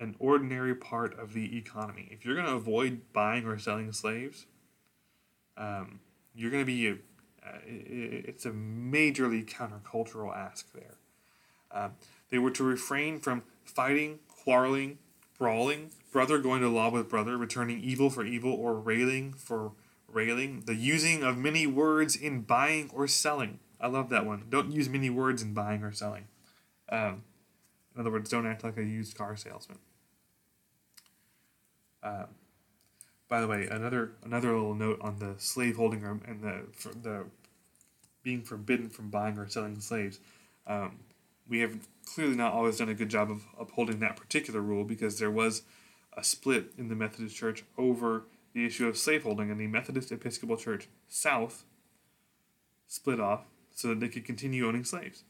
[0.00, 2.08] an ordinary part of the economy.
[2.10, 4.46] If you're going to avoid buying or selling slaves,
[5.56, 6.00] um,
[6.34, 6.98] you're going to be
[7.46, 10.96] uh, it's a majorly countercultural ask there.
[11.70, 11.88] Uh,
[12.30, 14.98] they were to refrain from fighting, quarreling,
[15.38, 19.72] brawling, brother going to law with brother, returning evil for evil, or railing for
[20.06, 24.44] railing, the using of many words in buying or selling I love that one.
[24.48, 26.28] Don't use many words in buying or selling.
[26.88, 27.24] Um,
[27.94, 29.78] in other words, don't act like a used car salesman.
[32.00, 32.26] Uh,
[33.32, 36.66] by the way, another another little note on the slave holding and the
[37.02, 37.24] the
[38.22, 40.20] being forbidden from buying or selling slaves.
[40.66, 40.98] Um,
[41.48, 45.18] we have clearly not always done a good job of upholding that particular rule because
[45.18, 45.62] there was
[46.14, 50.58] a split in the Methodist Church over the issue of slaveholding, and the Methodist Episcopal
[50.58, 51.64] Church South
[52.86, 55.24] split off so that they could continue owning slaves.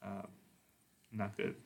[0.00, 0.26] Uh,
[1.10, 1.56] not good.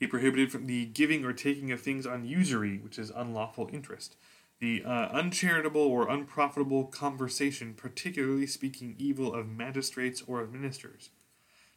[0.00, 4.16] He prohibited from the giving or taking of things on usury, which is unlawful interest.
[4.60, 11.10] The uh, uncharitable or unprofitable conversation, particularly speaking evil of magistrates or of ministers.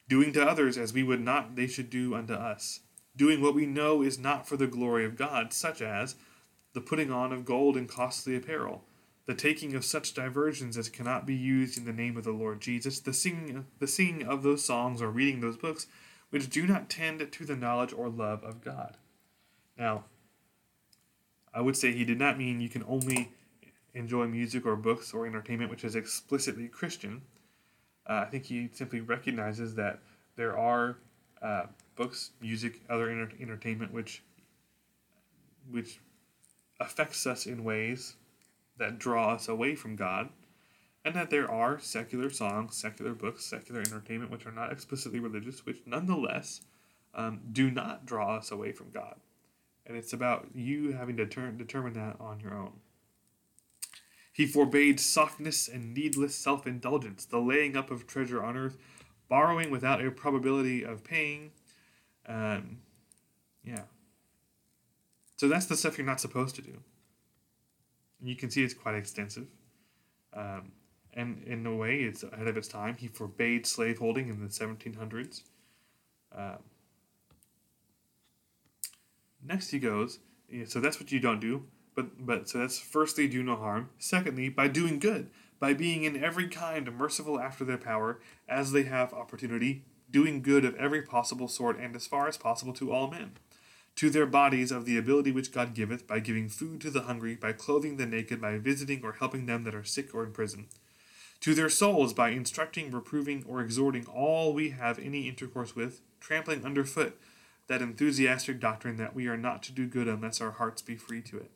[0.09, 2.81] Doing to others as we would not they should do unto us.
[3.15, 6.15] Doing what we know is not for the glory of God, such as
[6.73, 8.83] the putting on of gold and costly apparel,
[9.25, 12.59] the taking of such diversions as cannot be used in the name of the Lord
[12.59, 15.87] Jesus, the singing, the singing of those songs or reading those books
[16.31, 18.97] which do not tend to the knowledge or love of God.
[19.77, 20.05] Now,
[21.53, 23.31] I would say he did not mean you can only
[23.93, 27.21] enjoy music or books or entertainment which is explicitly Christian.
[28.07, 29.99] Uh, I think he simply recognizes that
[30.35, 30.97] there are
[31.41, 34.23] uh, books, music, other enter- entertainment which
[35.69, 35.99] which
[36.79, 38.15] affects us in ways
[38.77, 40.29] that draw us away from God,
[41.05, 45.65] and that there are secular songs, secular books, secular entertainment which are not explicitly religious,
[45.65, 46.61] which nonetheless
[47.13, 49.15] um, do not draw us away from God.
[49.85, 52.73] And it's about you having to turn, determine that on your own.
[54.31, 58.77] He forbade softness and needless self indulgence, the laying up of treasure on earth,
[59.29, 61.51] borrowing without a probability of paying.
[62.25, 62.79] Um,
[63.63, 63.83] yeah.
[65.37, 66.79] So that's the stuff you're not supposed to do
[68.23, 69.47] you can see it's quite extensive.
[70.33, 70.71] Um,
[71.13, 72.95] and in a way, it's ahead of its time.
[72.97, 75.43] He forbade slaveholding in the 1700s.
[76.35, 76.57] Um,
[79.45, 80.19] next, he goes,
[80.51, 81.65] eh, so that's what you don't do.
[81.95, 83.89] But, but so that's firstly, do no harm.
[83.99, 85.29] Secondly, by doing good,
[85.59, 88.19] by being in every kind merciful after their power,
[88.49, 92.73] as they have opportunity, doing good of every possible sort, and as far as possible
[92.73, 93.33] to all men
[93.95, 97.35] to their bodies of the ability which God giveth, by giving food to the hungry,
[97.35, 100.67] by clothing the naked, by visiting or helping them that are sick or in prison.
[101.41, 106.65] To their souls, by instructing, reproving, or exhorting all we have any intercourse with, trampling
[106.65, 107.19] under foot
[107.67, 111.21] that enthusiastic doctrine that we are not to do good unless our hearts be free
[111.21, 111.51] to it.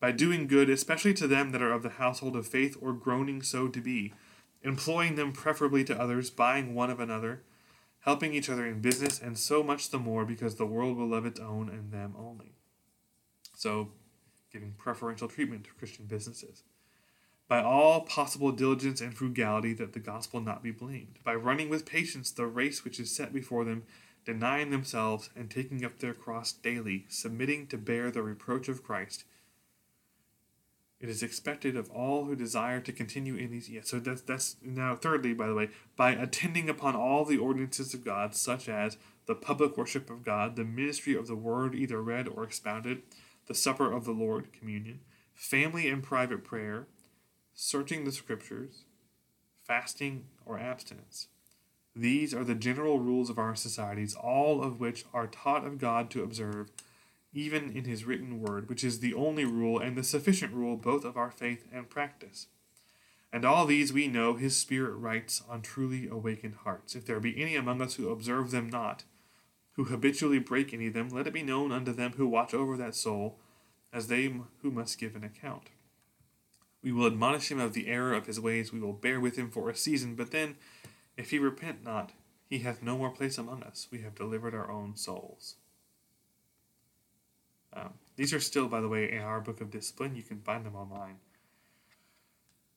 [0.00, 3.40] by doing good, especially to them that are of the household of faith or groaning
[3.40, 4.12] so to be,
[4.62, 7.42] employing them preferably to others, buying one of another,
[8.00, 11.24] helping each other in business, and so much the more because the world will love
[11.24, 12.52] its own and them only.
[13.56, 13.92] So,
[14.52, 16.64] giving preferential treatment to Christian businesses.
[17.48, 21.18] By all possible diligence and frugality, that the gospel not be blamed.
[21.24, 23.84] By running with patience the race which is set before them,
[24.24, 29.24] denying themselves and taking up their cross daily, submitting to bear the reproach of Christ
[31.04, 33.68] it is expected of all who desire to continue in these.
[33.68, 34.96] Yes, so that's that's now.
[34.96, 38.96] Thirdly, by the way, by attending upon all the ordinances of God, such as
[39.26, 43.02] the public worship of God, the ministry of the word, either read or expounded,
[43.48, 45.00] the supper of the Lord, communion,
[45.34, 46.86] family and private prayer,
[47.52, 48.84] searching the scriptures,
[49.62, 51.28] fasting or abstinence.
[51.96, 56.10] These are the general rules of our societies, all of which are taught of God
[56.10, 56.70] to observe
[57.32, 61.04] even in his written word, which is the only rule and the sufficient rule both
[61.04, 62.46] of our faith and practice.
[63.32, 66.94] And all these we know his Spirit writes on truly awakened hearts.
[66.94, 69.02] If there be any among us who observe them not,
[69.72, 72.76] who habitually break any of them, let it be known unto them who watch over
[72.76, 73.40] that soul,
[73.92, 74.32] as they
[74.62, 75.70] who must give an account.
[76.80, 79.50] We will admonish him of the error of his ways, we will bear with him
[79.50, 80.56] for a season, but then,
[81.16, 82.12] if he repent not,
[82.48, 83.88] he hath no more place among us.
[83.90, 85.56] We have delivered our own souls.
[87.72, 90.14] Um, these are still, by the way, in our book of discipline.
[90.14, 91.16] You can find them online.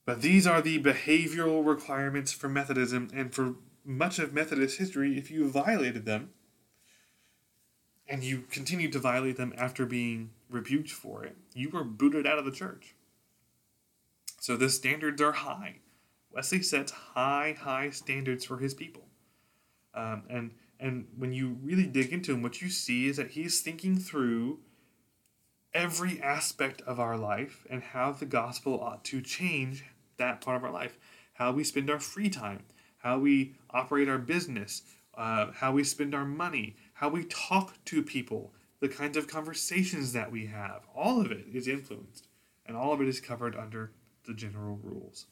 [0.04, 5.30] But these are the behavioral requirements for Methodism, and for much of Methodist history, if
[5.30, 6.30] you violated them,
[8.08, 12.38] and you continued to violate them after being rebuked for it, you were booted out
[12.38, 12.94] of the church.
[14.40, 15.80] So the standards are high.
[16.32, 19.04] Wesley sets high, high standards for his people.
[19.94, 20.50] Um, and
[20.80, 24.60] and when you really dig into him, what you see is that he's thinking through
[25.74, 29.84] every aspect of our life and how the gospel ought to change
[30.16, 30.98] that part of our life.
[31.34, 32.64] How we spend our free time,
[32.98, 34.82] how we operate our business,
[35.16, 40.12] uh, how we spend our money, how we talk to people, the kinds of conversations
[40.12, 40.82] that we have.
[40.94, 42.28] All of it is influenced,
[42.66, 43.92] and all of it is covered under
[44.26, 45.26] the general rules.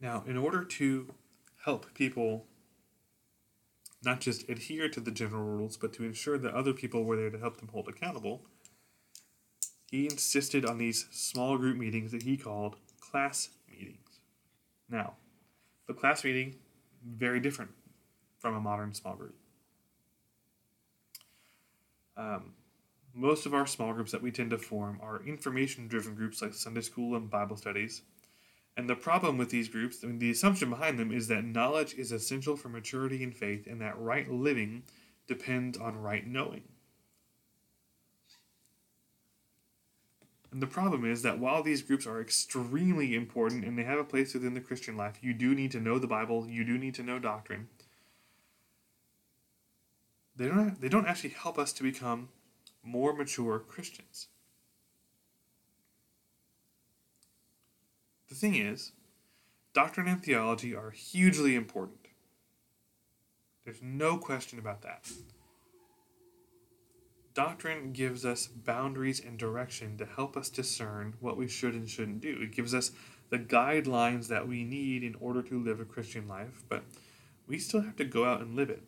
[0.00, 1.12] Now, in order to
[1.64, 2.46] help people
[4.02, 7.30] not just adhere to the general rules, but to ensure that other people were there
[7.30, 8.42] to help them hold accountable,
[9.90, 14.20] he insisted on these small group meetings that he called class meetings.
[14.88, 15.14] Now,
[15.86, 16.56] the class meeting,
[17.04, 17.70] very different
[18.38, 19.34] from a modern small group.
[22.16, 22.52] Um,
[23.14, 26.54] most of our small groups that we tend to form are information driven groups like
[26.54, 28.02] Sunday school and Bible studies
[28.78, 31.94] and the problem with these groups, I mean, the assumption behind them is that knowledge
[31.94, 34.84] is essential for maturity in faith and that right living
[35.26, 36.62] depends on right knowing.
[40.52, 44.04] And the problem is that while these groups are extremely important and they have a
[44.04, 46.94] place within the Christian life, you do need to know the Bible, you do need
[46.94, 47.66] to know doctrine.
[50.36, 52.28] They don't, they don't actually help us to become
[52.84, 54.28] more mature Christians.
[58.28, 58.92] The thing is,
[59.72, 62.08] doctrine and theology are hugely important.
[63.64, 65.10] There's no question about that.
[67.34, 72.20] Doctrine gives us boundaries and direction to help us discern what we should and shouldn't
[72.20, 72.38] do.
[72.42, 72.90] It gives us
[73.30, 76.82] the guidelines that we need in order to live a Christian life, but
[77.46, 78.82] we still have to go out and live it.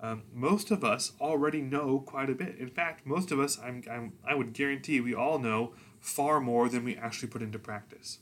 [0.00, 2.56] Um, most of us already know quite a bit.
[2.58, 6.68] In fact, most of us, I'm, I'm, I would guarantee, we all know far more
[6.68, 8.18] than we actually put into practice.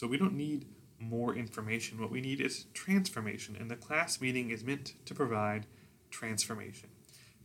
[0.00, 0.64] So we don't need
[0.98, 2.00] more information.
[2.00, 5.66] What we need is transformation, and the class meeting is meant to provide
[6.10, 6.88] transformation.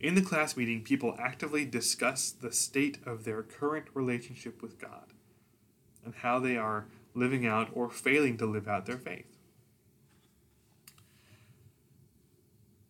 [0.00, 5.12] In the class meeting, people actively discuss the state of their current relationship with God
[6.02, 9.36] and how they are living out or failing to live out their faith.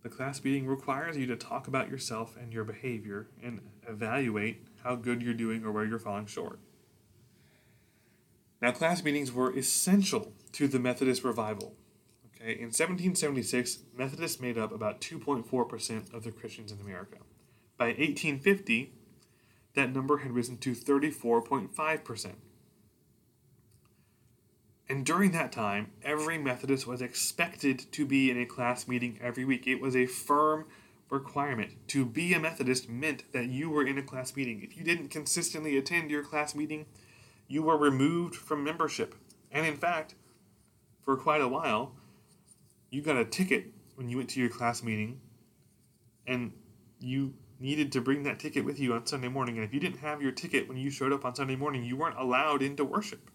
[0.05, 4.95] The class meeting requires you to talk about yourself and your behavior and evaluate how
[4.95, 6.61] good you're doing or where you're falling short.
[8.61, 11.75] Now, class meetings were essential to the Methodist revival.
[12.35, 17.19] Okay, in 1776, Methodists made up about 2.4% of the Christians in America.
[17.77, 18.93] By 1850,
[19.75, 22.33] that number had risen to 34.5%.
[24.89, 29.45] And during that time, every Methodist was expected to be in a class meeting every
[29.45, 29.67] week.
[29.67, 30.67] It was a firm
[31.11, 31.73] requirement.
[31.89, 34.63] To be a Methodist meant that you were in a class meeting.
[34.63, 36.87] If you didn't consistently attend your class meeting,
[37.49, 39.15] you were removed from membership.
[39.51, 40.15] And in fact,
[41.03, 41.93] for quite a while,
[42.91, 45.21] you got a ticket when you went to your class meeting,
[46.27, 46.53] and
[47.01, 49.57] you needed to bring that ticket with you on Sunday morning.
[49.57, 51.97] And if you didn't have your ticket when you showed up on Sunday morning, you
[51.97, 53.31] weren't allowed into worship.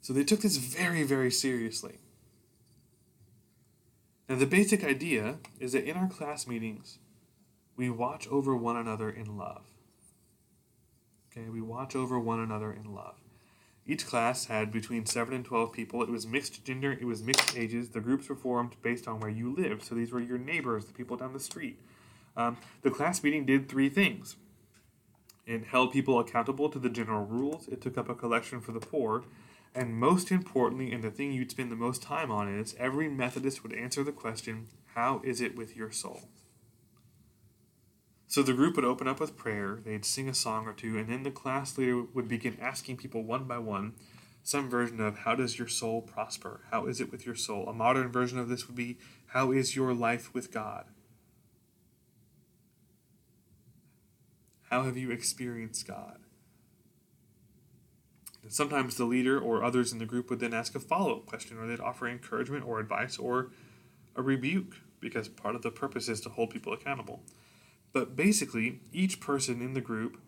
[0.00, 1.98] So they took this very, very seriously.
[4.28, 6.98] Now, the basic idea is that in our class meetings,
[7.76, 9.64] we watch over one another in love.
[11.40, 13.14] Okay, we watch over one another in love.
[13.86, 16.02] Each class had between 7 and 12 people.
[16.02, 17.90] It was mixed gender, it was mixed ages.
[17.90, 19.84] The groups were formed based on where you lived.
[19.84, 21.78] So these were your neighbors, the people down the street.
[22.36, 24.36] Um, the class meeting did three things
[25.46, 28.78] it held people accountable to the general rules, it took up a collection for the
[28.78, 29.24] poor,
[29.74, 33.64] and most importantly, and the thing you'd spend the most time on is every Methodist
[33.64, 36.28] would answer the question, How is it with your soul?
[38.30, 41.08] So the group would open up with prayer, they'd sing a song or two, and
[41.08, 43.94] then the class leader would begin asking people one by one
[44.44, 46.60] some version of how does your soul prosper?
[46.70, 47.68] How is it with your soul?
[47.68, 50.84] A modern version of this would be how is your life with God?
[54.70, 56.20] How have you experienced God?
[58.44, 61.26] And sometimes the leader or others in the group would then ask a follow up
[61.26, 63.50] question, or they'd offer encouragement or advice or
[64.14, 67.24] a rebuke, because part of the purpose is to hold people accountable.
[67.92, 70.20] But basically, each person in the group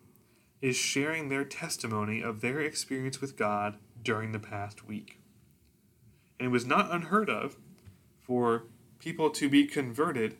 [0.61, 5.19] is sharing their testimony of their experience with God during the past week.
[6.39, 7.57] And it was not unheard of
[8.21, 8.63] for
[8.99, 10.37] people to be converted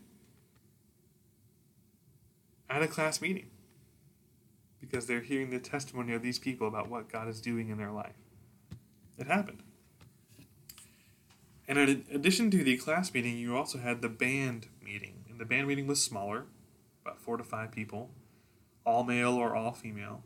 [2.69, 3.49] at a class meeting
[4.79, 7.91] because they're hearing the testimony of these people about what God is doing in their
[7.91, 8.15] life.
[9.17, 9.63] It happened.
[11.67, 15.23] And in addition to the class meeting, you also had the band meeting.
[15.29, 16.45] And the band meeting was smaller,
[17.03, 18.11] about four to five people,
[18.85, 20.23] all male or all female.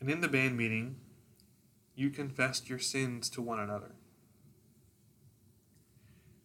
[0.00, 0.96] And in the band meeting,
[1.94, 3.92] you confessed your sins to one another.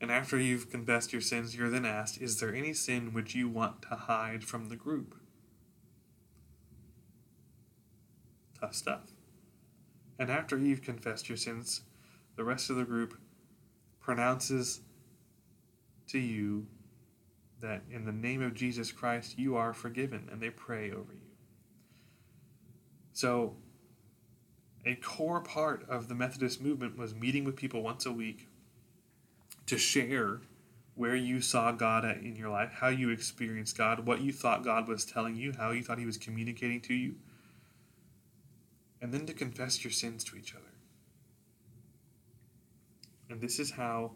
[0.01, 3.49] And after you've confessed your sins, you're then asked, Is there any sin which you
[3.49, 5.15] want to hide from the group?
[8.59, 9.11] Tough stuff.
[10.17, 11.81] And after you've confessed your sins,
[12.35, 13.17] the rest of the group
[13.99, 14.81] pronounces
[16.07, 16.67] to you
[17.61, 21.29] that in the name of Jesus Christ you are forgiven, and they pray over you.
[23.13, 23.55] So,
[24.85, 28.47] a core part of the Methodist movement was meeting with people once a week
[29.65, 30.39] to share
[30.95, 34.87] where you saw God in your life, how you experienced God, what you thought God
[34.87, 37.15] was telling you, how you thought He was communicating to you,
[39.01, 40.63] and then to confess your sins to each other.
[43.29, 44.11] And this is how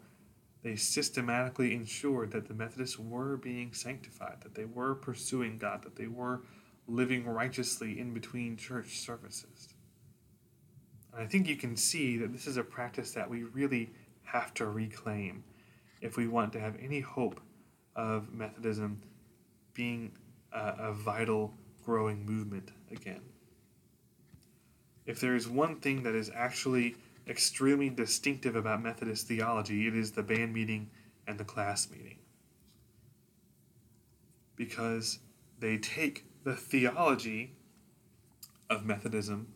[0.64, 5.94] they systematically ensured that the Methodists were being sanctified, that they were pursuing God, that
[5.94, 6.40] they were
[6.88, 9.68] living righteously in between church services.
[11.12, 13.90] And I think you can see that this is a practice that we really
[14.22, 15.44] have to reclaim
[16.00, 17.40] if we want to have any hope
[17.94, 19.02] of Methodism
[19.74, 20.12] being
[20.50, 21.52] a, a vital,
[21.84, 23.20] growing movement again.
[25.04, 30.12] If there is one thing that is actually extremely distinctive about Methodist theology, it is
[30.12, 30.90] the band meeting
[31.26, 32.18] and the class meeting.
[34.56, 35.20] Because
[35.58, 37.56] they take the theology
[38.68, 39.48] of Methodism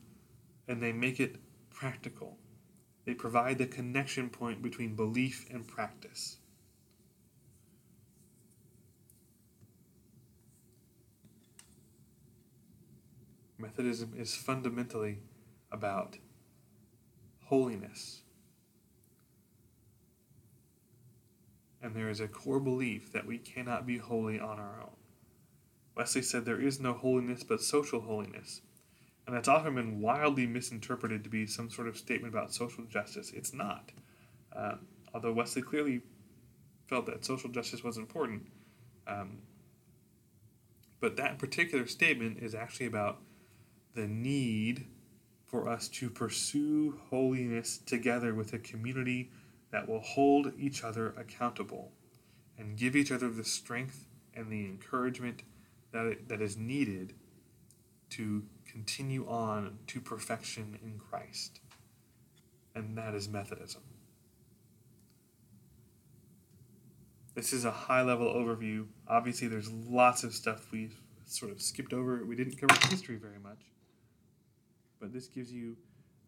[0.66, 1.36] and they make it
[1.70, 2.38] practical.
[3.04, 6.38] They provide the connection point between belief and practice.
[13.58, 15.18] Methodism is fundamentally
[15.72, 16.18] about
[17.48, 18.22] holiness.
[21.82, 24.96] And there is a core belief that we cannot be holy on our own.
[25.96, 28.60] Wesley said there is no holiness but social holiness.
[29.26, 33.32] And that's often been wildly misinterpreted to be some sort of statement about social justice.
[33.34, 33.92] It's not.
[34.54, 34.76] Uh,
[35.14, 36.02] although Wesley clearly
[36.86, 38.46] felt that social justice was important.
[39.06, 39.38] Um,
[41.00, 43.20] but that particular statement is actually about
[43.94, 44.86] the need
[45.48, 49.30] for us to pursue holiness together with a community
[49.72, 51.90] that will hold each other accountable
[52.58, 55.42] and give each other the strength and the encouragement
[55.92, 57.14] that, that is needed
[58.10, 61.60] to continue on to perfection in Christ.
[62.74, 63.82] And that is Methodism.
[67.34, 68.86] This is a high level overview.
[69.06, 70.90] Obviously, there's lots of stuff we
[71.24, 72.24] sort of skipped over.
[72.24, 73.58] We didn't cover history very much
[75.00, 75.76] but this gives you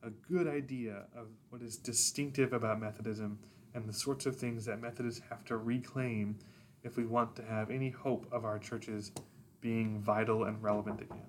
[0.03, 3.39] a good idea of what is distinctive about Methodism
[3.75, 6.39] and the sorts of things that Methodists have to reclaim
[6.83, 9.13] if we want to have any hope of our churches
[9.61, 11.27] being vital and relevant again.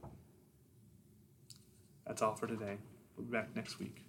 [2.08, 2.78] That's all for today.
[3.16, 4.04] We'll be back next week.